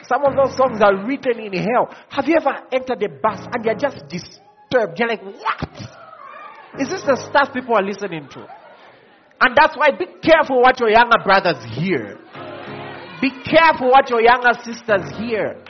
[0.07, 1.87] Some of those songs are written in hell.
[2.09, 4.99] Have you ever entered a bus and you're just disturbed?
[4.99, 5.69] You're like, what?
[6.79, 8.47] Is this the stuff people are listening to?
[9.41, 12.17] And that's why be careful what your younger brothers hear.
[13.21, 15.63] Be careful what your younger sisters hear.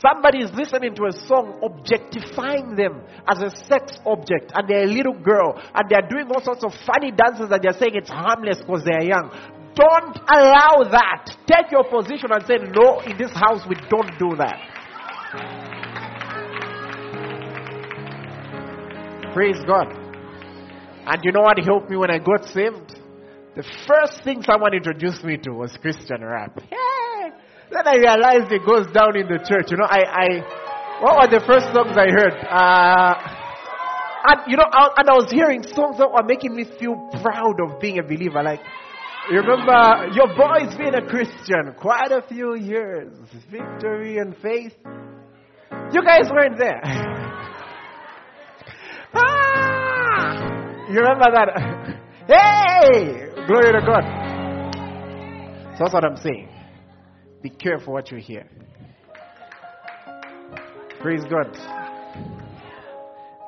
[0.00, 4.86] Somebody is listening to a song objectifying them as a sex object, and they're a
[4.86, 8.58] little girl, and they're doing all sorts of funny dances, and they're saying it's harmless
[8.58, 9.28] because they're young.
[9.74, 11.36] Don't allow that.
[11.46, 14.56] Take your position and say, No, in this house we don't do that.
[19.34, 19.86] Praise God.
[21.06, 22.98] And you know what helped me when I got saved?
[23.54, 26.58] The first thing someone introduced me to was Christian rap.
[26.70, 27.09] Yay!
[27.70, 29.70] Then I realized it goes down in the church.
[29.70, 30.26] You know, I, I
[31.00, 32.34] what were the first songs I heard?
[32.44, 33.14] Uh,
[34.26, 37.56] and you know, I, and I was hearing songs that were making me feel proud
[37.62, 38.42] of being a believer.
[38.42, 38.60] Like,
[39.30, 43.14] you remember your boy's been a Christian quite a few years.
[43.50, 44.74] Victory and faith.
[45.92, 46.82] You guys weren't there.
[49.14, 50.50] ah!
[50.90, 51.48] You remember that?
[52.26, 53.30] hey!
[53.46, 54.04] Glory to God.
[55.78, 56.49] So that's what I'm saying.
[57.42, 58.46] Be careful what you hear.
[61.00, 61.56] Praise God.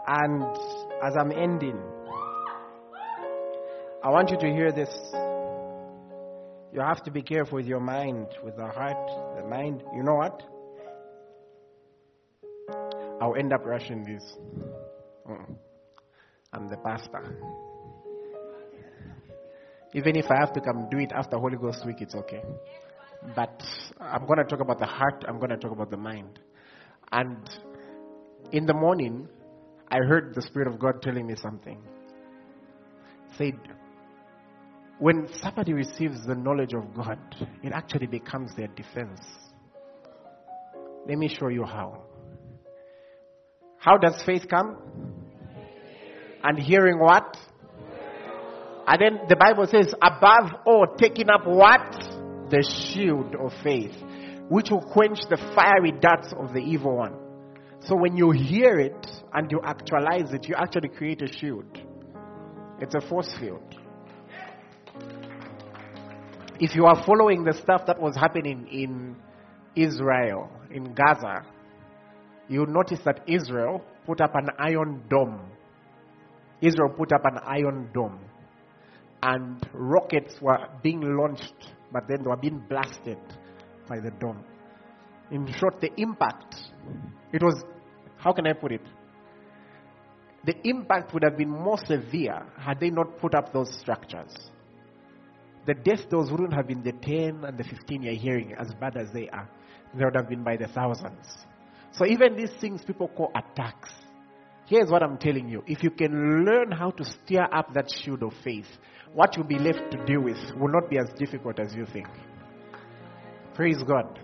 [0.07, 0.43] And
[1.03, 1.79] as I'm ending,
[4.03, 4.89] I want you to hear this.
[6.73, 9.83] You have to be careful with your mind, with the heart, the mind.
[9.95, 10.43] You know what?
[13.21, 14.25] I'll end up rushing this.
[15.29, 15.55] Mm.
[16.55, 17.37] I'm the pastor.
[19.95, 22.43] Even if I have to come do it after Holy Ghost week, it's okay.
[23.37, 23.63] But
[24.01, 26.41] I'm going to talk about the heart, I'm going to talk about the mind.
[27.13, 27.49] And
[28.53, 29.29] in the morning,
[29.89, 31.81] I heard the Spirit of God telling me something.
[33.39, 33.59] Said,
[34.99, 37.19] when somebody receives the knowledge of God,
[37.63, 39.21] it actually becomes their defense.
[41.09, 42.03] Let me show you how.
[43.79, 44.77] How does faith come?
[46.45, 47.37] And hearing what?
[48.87, 52.12] And then the Bible says, above all, taking up what?
[52.53, 53.95] The shield of faith,
[54.51, 57.15] which will quench the fiery darts of the evil one.
[57.81, 61.65] So when you hear it and you actualize it, you actually create a shield.
[62.79, 63.75] It's a force field.
[66.61, 69.17] If you are following the stuff that was happening in
[69.75, 71.47] Israel, in Gaza,
[72.49, 75.41] you'll notice that Israel put up an iron dome.
[76.61, 78.21] Israel put up an iron dome.
[79.23, 83.19] And rockets were being launched but then they were being blasted
[83.89, 84.45] by the dome.
[85.31, 86.57] In short, the impact,
[87.33, 87.63] it was,
[88.17, 88.83] how can I put it?
[90.45, 94.35] The impact would have been more severe had they not put up those structures.
[95.67, 98.97] The death those wouldn't have been the 10 and the 15 you're hearing, as bad
[98.97, 99.49] as they are.
[99.95, 101.27] They would have been by the thousands.
[101.93, 103.91] So even these things people call attacks.
[104.67, 105.63] Here's what I'm telling you.
[105.67, 108.67] If you can learn how to steer up that shield of faith,
[109.15, 112.09] what you'll be left to deal with will not be as difficult as you think.
[113.55, 114.19] Praise God.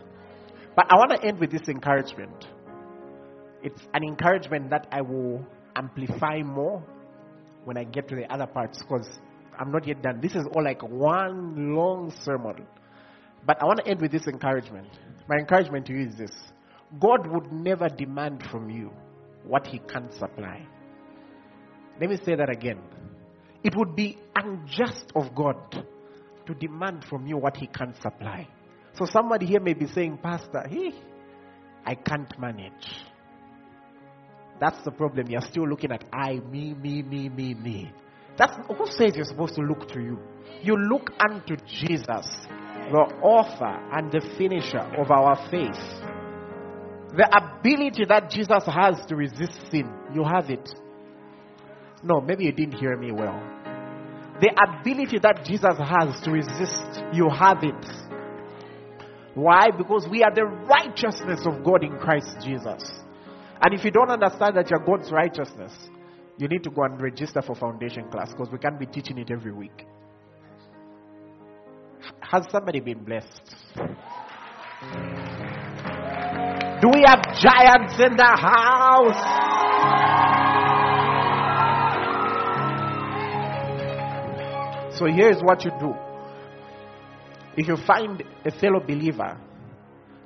[0.75, 2.47] But I want to end with this encouragement.
[3.63, 6.83] It's an encouragement that I will amplify more
[7.65, 9.07] when I get to the other parts because
[9.59, 10.21] I'm not yet done.
[10.21, 12.67] This is all like one long sermon.
[13.47, 14.89] But I want to end with this encouragement.
[15.29, 16.33] My encouragement to you is this
[17.01, 18.91] God would never demand from you
[19.45, 20.67] what He can't supply.
[22.01, 22.81] Let me say that again.
[23.63, 25.85] It would be unjust of God
[26.47, 28.49] to demand from you what He can't supply.
[28.95, 30.93] So somebody here may be saying, Pastor, hey,
[31.85, 33.05] I can't manage.
[34.61, 35.29] That's the problem.
[35.29, 37.93] You're still looking at I, me, me, me, me, me.
[38.37, 40.19] That's who says you're supposed to look to you.
[40.63, 42.27] You look unto Jesus,
[42.91, 45.79] the author and the finisher of our faith.
[47.17, 50.69] The ability that Jesus has to resist sin, you have it.
[52.03, 53.41] No, maybe you didn't hear me well.
[54.41, 58.09] The ability that Jesus has to resist, you have it.
[59.35, 59.71] Why?
[59.77, 62.91] Because we are the righteousness of God in Christ Jesus.
[63.61, 65.73] And if you don't understand that you're God's righteousness,
[66.39, 69.31] you need to go and register for foundation class because we can't be teaching it
[69.31, 69.87] every week.
[72.21, 73.57] Has somebody been blessed?
[76.81, 80.08] Do we have giants in the house?
[84.99, 85.95] So here's what you do.
[87.57, 89.39] If you find a fellow believer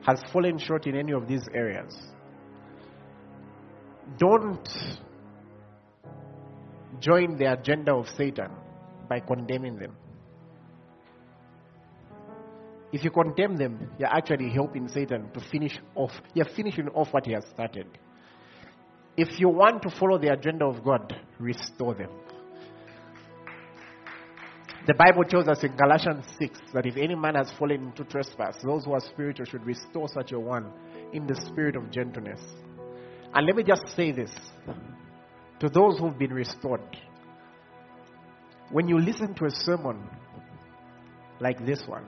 [0.07, 1.95] has fallen short in any of these areas,
[4.18, 4.68] don't
[7.01, 8.51] join the agenda of Satan
[9.09, 9.95] by condemning them.
[12.93, 16.12] If you condemn them, you're actually helping Satan to finish off.
[16.35, 17.87] You're finishing off what he has started.
[19.16, 22.11] If you want to follow the agenda of God, restore them.
[24.85, 28.57] The Bible tells us in Galatians 6 that if any man has fallen into trespass,
[28.64, 30.72] those who are spiritual should restore such a one
[31.12, 32.41] in the spirit of gentleness.
[33.33, 34.33] And let me just say this
[35.61, 36.80] to those who've been restored.
[38.72, 40.03] When you listen to a sermon
[41.39, 42.07] like this one,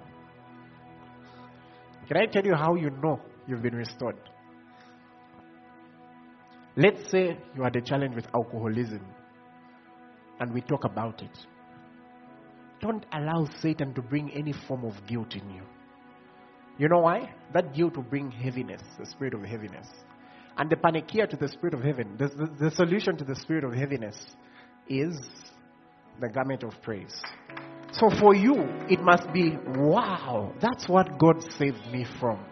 [2.08, 4.16] can I tell you how you know you've been restored?
[6.76, 9.06] Let's say you had a challenge with alcoholism
[10.40, 11.38] and we talk about it.
[12.80, 15.62] Don't allow Satan to bring any form of guilt in you.
[16.78, 17.32] You know why?
[17.52, 19.86] That guilt will bring heaviness, the spirit of heaviness.
[20.56, 23.64] And the panacea to the spirit of heaven, the, the, the solution to the spirit
[23.64, 24.16] of heaviness
[24.88, 25.18] is
[26.20, 27.20] the garment of praise.
[27.92, 28.54] So for you,
[28.88, 32.44] it must be, wow, that's what God saved me from.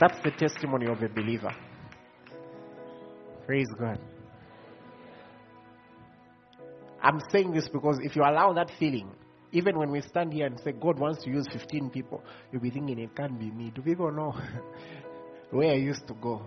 [0.00, 1.50] That's the testimony of a believer.
[3.44, 3.98] Praise God.
[7.02, 9.10] I'm saying this because if you allow that feeling,
[9.52, 12.22] even when we stand here and say God wants to use 15 people,
[12.52, 13.72] you'll be thinking it can't be me.
[13.74, 14.34] Do people know
[15.50, 16.42] where I used to go?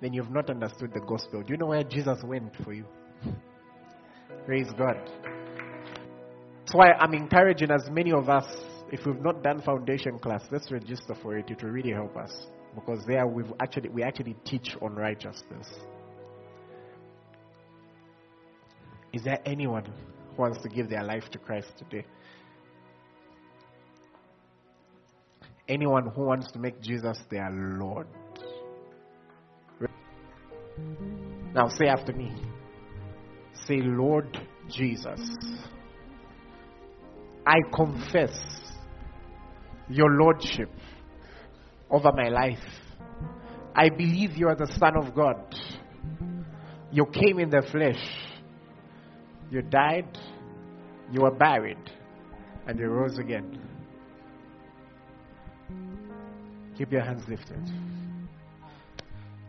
[0.00, 1.42] Then you've not understood the gospel.
[1.42, 2.86] Do you know where Jesus went for you?
[4.46, 4.96] Praise God.
[6.60, 8.46] That's why I'm encouraging as many of us,
[8.90, 11.50] if we've not done foundation class, let's register for it.
[11.50, 12.32] It will really help us.
[12.74, 15.68] Because there we've actually we actually teach on righteousness.
[19.12, 22.06] Is there anyone who wants to give their life to Christ today?
[25.68, 28.06] Anyone who wants to make Jesus their Lord?
[31.54, 32.32] Now say after me.
[33.66, 34.38] Say, Lord
[34.68, 35.20] Jesus,
[37.46, 38.30] I confess
[39.88, 40.70] your Lordship
[41.90, 42.58] over my life.
[43.74, 45.54] I believe you are the Son of God.
[46.92, 48.29] You came in the flesh.
[49.50, 50.18] You died.
[51.12, 51.90] You were buried.
[52.66, 53.58] And you rose again.
[56.78, 57.62] Keep your hands lifted.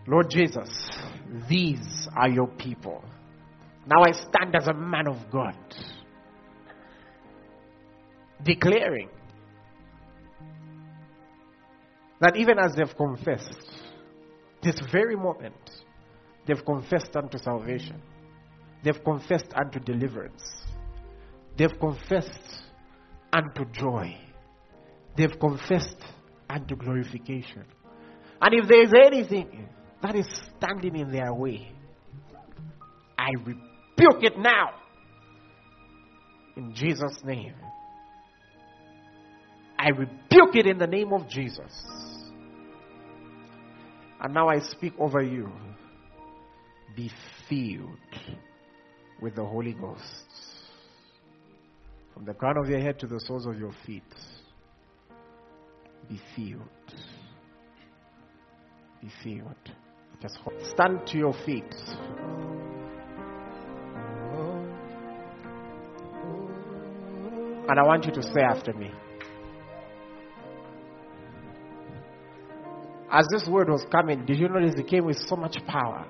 [0.07, 0.69] Lord Jesus,
[1.49, 3.03] these are your people.
[3.85, 5.55] Now I stand as a man of God,
[8.43, 9.09] declaring
[12.19, 13.69] that even as they've confessed,
[14.61, 15.55] this very moment,
[16.45, 18.01] they've confessed unto salvation,
[18.83, 20.43] they've confessed unto deliverance,
[21.57, 22.63] they've confessed
[23.33, 24.17] unto joy,
[25.17, 26.03] they've confessed
[26.49, 27.65] unto glorification.
[28.41, 29.69] And if there is anything
[30.01, 30.27] that is
[30.57, 31.71] standing in their way,
[33.17, 34.71] I rebuke it now.
[36.57, 37.53] In Jesus' name.
[39.77, 41.71] I rebuke it in the name of Jesus.
[44.19, 45.51] And now I speak over you.
[46.95, 47.11] Be
[47.49, 47.97] filled
[49.21, 50.25] with the Holy Ghost.
[52.13, 54.03] From the crown of your head to the soles of your feet.
[56.09, 56.67] Be filled.
[59.01, 59.75] Be filled.
[60.21, 60.37] Just
[60.73, 61.73] stand to your feet.
[67.69, 68.91] And I want you to say after me.
[73.09, 76.05] As this word was coming, did you notice it came with so much power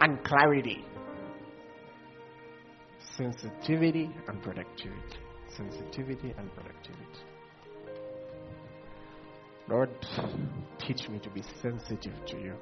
[0.00, 0.84] and clarity?
[3.16, 5.16] Sensitivity and productivity.
[5.56, 7.20] Sensitivity and productivity.
[9.68, 9.90] Lord,
[10.78, 12.54] teach me to be sensitive to you.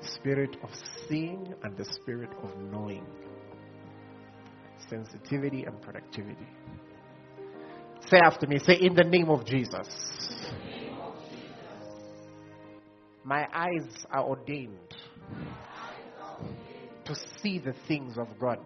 [0.00, 0.70] Spirit of
[1.08, 3.04] seeing and the spirit of knowing.
[4.88, 6.46] Sensitivity and productivity.
[8.08, 9.88] Say after me, say in the name of Jesus.
[13.24, 14.94] My eyes are ordained
[17.04, 18.60] to see the things of God.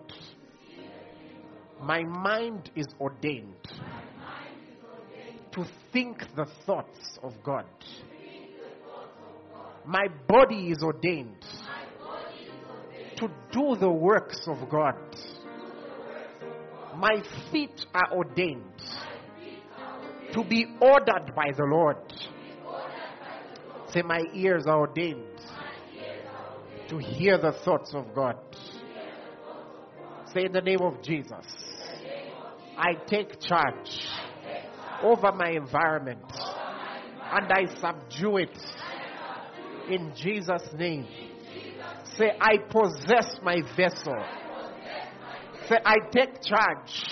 [1.82, 3.54] My mind is ordained
[5.52, 7.64] to think the thoughts of God.
[9.84, 11.44] My body is ordained
[13.16, 14.94] to do the works of God.
[16.96, 18.64] My feet are ordained
[20.32, 21.96] to be ordered by the Lord.
[23.88, 25.24] Say, my ears are ordained
[26.88, 28.36] to hear the thoughts of God.
[30.32, 31.59] Say, in the name of Jesus,
[32.82, 34.08] I take charge
[35.02, 36.24] over my environment
[37.30, 38.58] and I subdue it
[39.90, 41.06] in Jesus' name.
[42.16, 44.16] Say, I possess my vessel.
[45.68, 47.04] Say, I take charge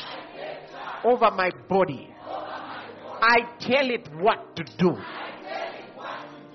[1.04, 2.14] over my body.
[3.20, 4.96] I tell it what to do.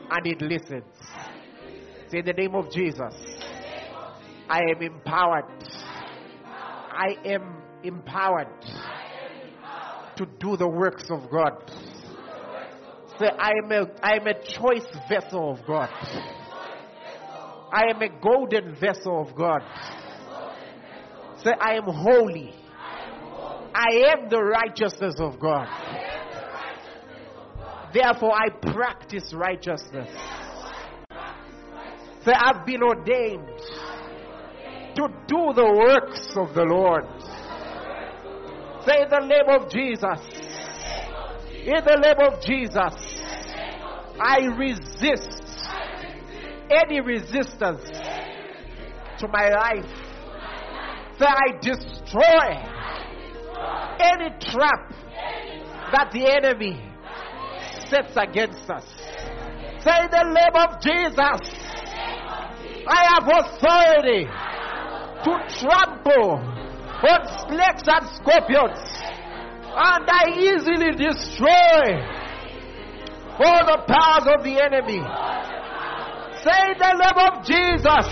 [0.10, 0.86] And it listens.
[2.10, 3.14] Say, in the name of Jesus,
[4.50, 5.46] I am empowered.
[6.46, 8.48] I am empowered
[10.16, 11.52] to do the works of God.
[13.20, 15.90] Say, I am a, I am a choice vessel of God.
[17.72, 19.62] I am a golden vessel of God.
[21.44, 22.54] Say, I am holy.
[23.76, 25.68] I am the righteousness of God.
[27.94, 30.10] Therefore, I practice righteousness.
[32.26, 33.48] Say, I've been ordained
[34.96, 37.06] to do the works of the Lord.
[38.86, 40.20] Say, the name of Jesus.
[41.64, 42.94] In the name of Jesus.
[44.20, 45.44] I resist
[46.70, 47.90] any resistance
[49.20, 49.90] to my life.
[51.18, 52.74] Say, I destroy
[54.00, 54.94] any trap
[55.94, 56.82] that the enemy
[57.88, 58.86] sets against us.
[59.80, 61.40] Say, the name of Jesus.
[62.86, 64.28] I have authority
[65.24, 66.63] to trample
[67.04, 68.80] on snakes and scorpions,
[69.76, 72.00] and I easily destroy
[73.44, 75.02] all the powers of the enemy.
[76.44, 78.06] Say the name of Jesus.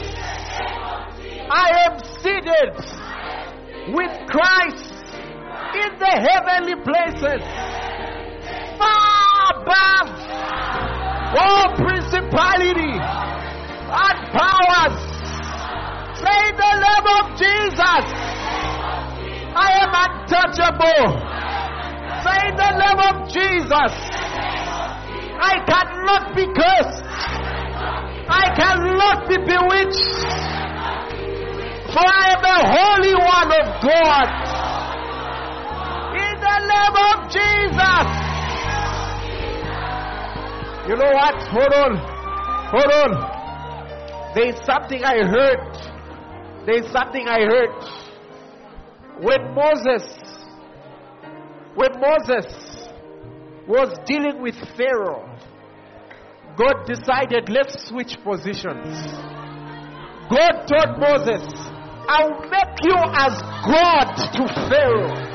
[1.51, 2.73] I am seated
[3.95, 4.91] with Christ
[5.73, 7.41] in the heavenly places,
[8.77, 10.09] far above
[11.37, 12.99] all principality
[13.91, 14.97] and powers.
[16.19, 18.05] Say the name of Jesus.
[19.54, 21.12] I am untouchable.
[22.24, 23.91] Say the name of Jesus.
[25.41, 27.04] I cannot be cursed.
[28.32, 30.08] I cannot be bewitched.
[31.91, 34.30] For I am the Holy One of God.
[36.16, 38.08] In the name of Jesus.
[40.88, 41.36] You know what?
[41.52, 41.93] Hold on.
[42.72, 43.12] Hold on.
[44.34, 45.76] There is something I heard.
[46.66, 48.01] There is something I heard.
[49.22, 50.17] When Moses,
[51.76, 52.89] when Moses
[53.67, 55.30] was dealing with Pharaoh,
[56.57, 58.97] God decided, let's switch positions.
[60.28, 61.53] God told Moses,
[62.09, 65.32] I'll make you as God to Pharaoh.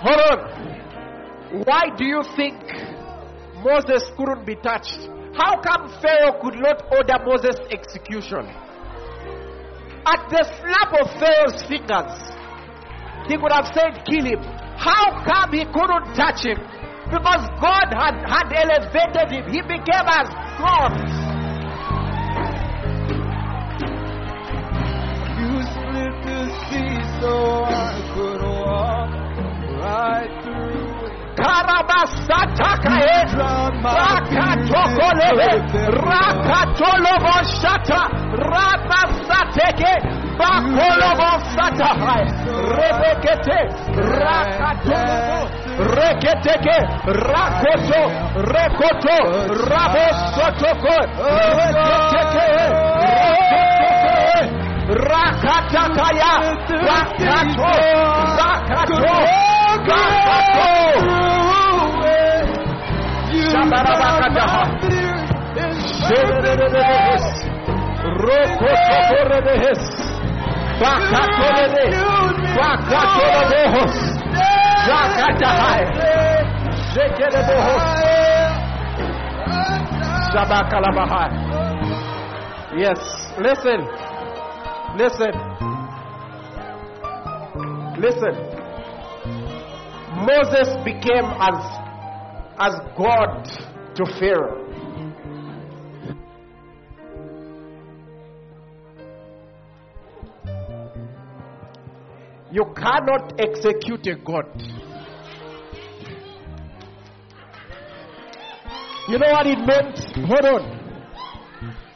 [0.00, 1.62] Hold on.
[1.66, 2.93] Why do you think
[3.64, 5.08] Moses couldn't be touched?
[5.32, 8.44] How come Pharaoh could not order Moses' execution?
[10.04, 12.12] At the snap of Pharaoh's fingers,
[13.26, 14.44] he could have said, Kill him.
[14.76, 16.60] How come he couldn't touch him?
[17.08, 19.44] Because God had, had elevated him.
[19.48, 20.28] He became as
[20.60, 20.92] God.
[25.40, 29.10] You split the sea so I could walk
[29.80, 30.43] right
[31.54, 33.14] Karabasatakae,
[33.98, 35.50] Rakatokolebe,
[36.08, 38.02] Rakatolobo Shata,
[38.50, 39.94] Rabasateke,
[40.38, 42.24] Bakolobo Satahai,
[42.74, 43.58] Rebekete,
[44.18, 45.38] Rakatolobo,
[45.94, 48.02] Reketeke, Rakoto,
[48.50, 49.16] Rekoto,
[49.70, 50.96] Rabosotoko,
[51.54, 52.50] Reketeke,
[55.08, 56.32] Rakatakaya,
[56.88, 57.72] Rakato,
[58.38, 59.14] Rakato,
[59.86, 61.23] Rakato.
[82.76, 82.98] Yes,
[83.38, 83.86] listen.
[84.98, 85.32] Listen.
[88.02, 88.34] Listen.
[90.26, 91.83] Moses became as
[92.58, 93.44] as God
[93.96, 94.64] to Pharaoh.
[102.52, 104.46] You cannot execute a God.
[109.08, 109.98] You know what it meant?
[110.26, 110.84] Hold on.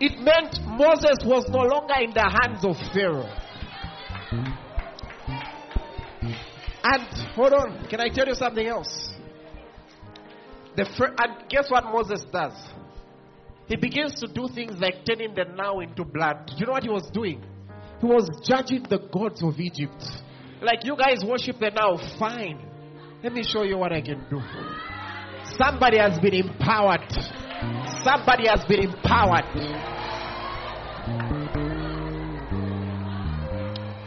[0.01, 3.29] It meant Moses was no longer in the hands of Pharaoh.
[6.85, 9.08] And hold on, can I tell you something else?
[10.79, 12.53] The fir- and guess what Moses does?
[13.67, 16.53] He begins to do things like turning the Nile into blood.
[16.57, 17.43] You know what he was doing?
[18.01, 20.05] He was judging the gods of Egypt.
[20.63, 22.65] Like you guys worship the Nile, fine.
[23.25, 24.41] Let me show you what I can do.
[25.59, 27.11] Somebody has been empowered.
[28.05, 29.51] Somebody has been empowered.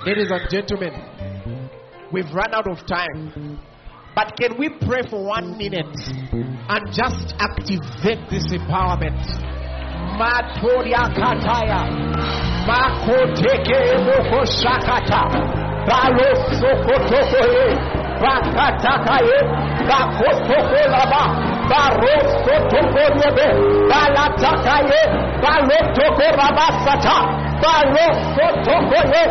[0.06, 0.94] Ladies and gentlemen,
[2.14, 3.60] we've run out of time.
[4.16, 5.88] But can we pray for one minute
[6.34, 9.24] and just activate this empowerment?
[10.20, 11.88] Matoria kataya.
[12.68, 15.24] Makoteke emoko shakata.
[15.88, 18.01] Balo sokotokoye.
[18.22, 19.38] Bakatakaye.
[19.90, 21.24] Bakotoko laba.
[21.70, 22.16] Baro
[22.46, 23.48] sotokoyebe.
[23.90, 25.02] Balatakaye.
[25.44, 27.18] Balotoko rabasata.
[27.64, 28.06] Balo
[28.36, 29.24] sotokoye.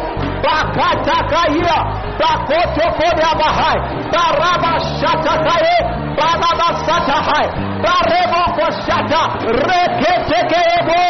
[0.45, 1.76] Bakatakaya.
[2.20, 3.78] Bakotoko yabahai.
[4.12, 5.76] Baraba shatakaye.
[6.18, 7.47] Baraba satahai.
[7.84, 9.22] Barebo koshata.
[9.68, 11.03] Reketekebo.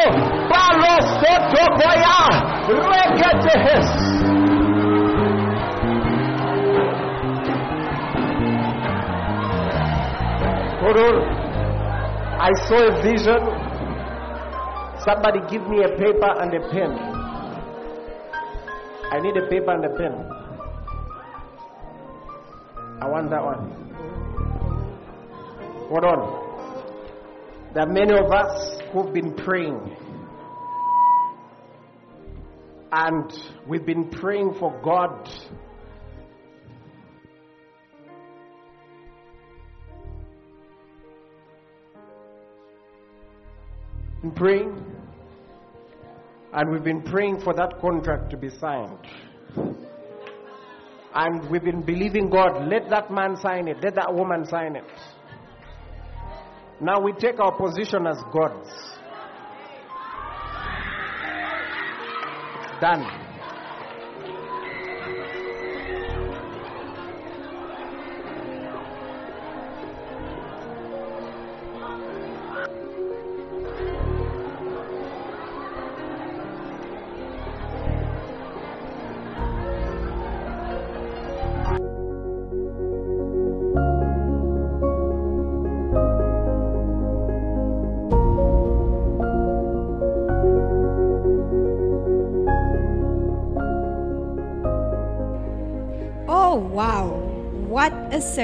[0.50, 2.16] Balo sotokoya.
[2.90, 4.19] Reketehes.
[10.82, 10.96] On.
[12.40, 13.42] I saw a vision.
[15.04, 16.92] Somebody give me a paper and a pen.
[19.12, 20.12] I need a paper and a pen.
[23.02, 23.70] I want that one.
[25.90, 27.72] Hold on.
[27.74, 29.96] There are many of us who've been praying.
[32.90, 33.30] And
[33.68, 35.28] we've been praying for God
[44.34, 44.84] praying,
[46.52, 48.98] and we've been praying for that contract to be signed.
[51.14, 54.84] And we've been believing God, let that man sign it, let that woman sign it.
[56.80, 58.68] Now we take our position as gods.
[62.80, 63.19] Done.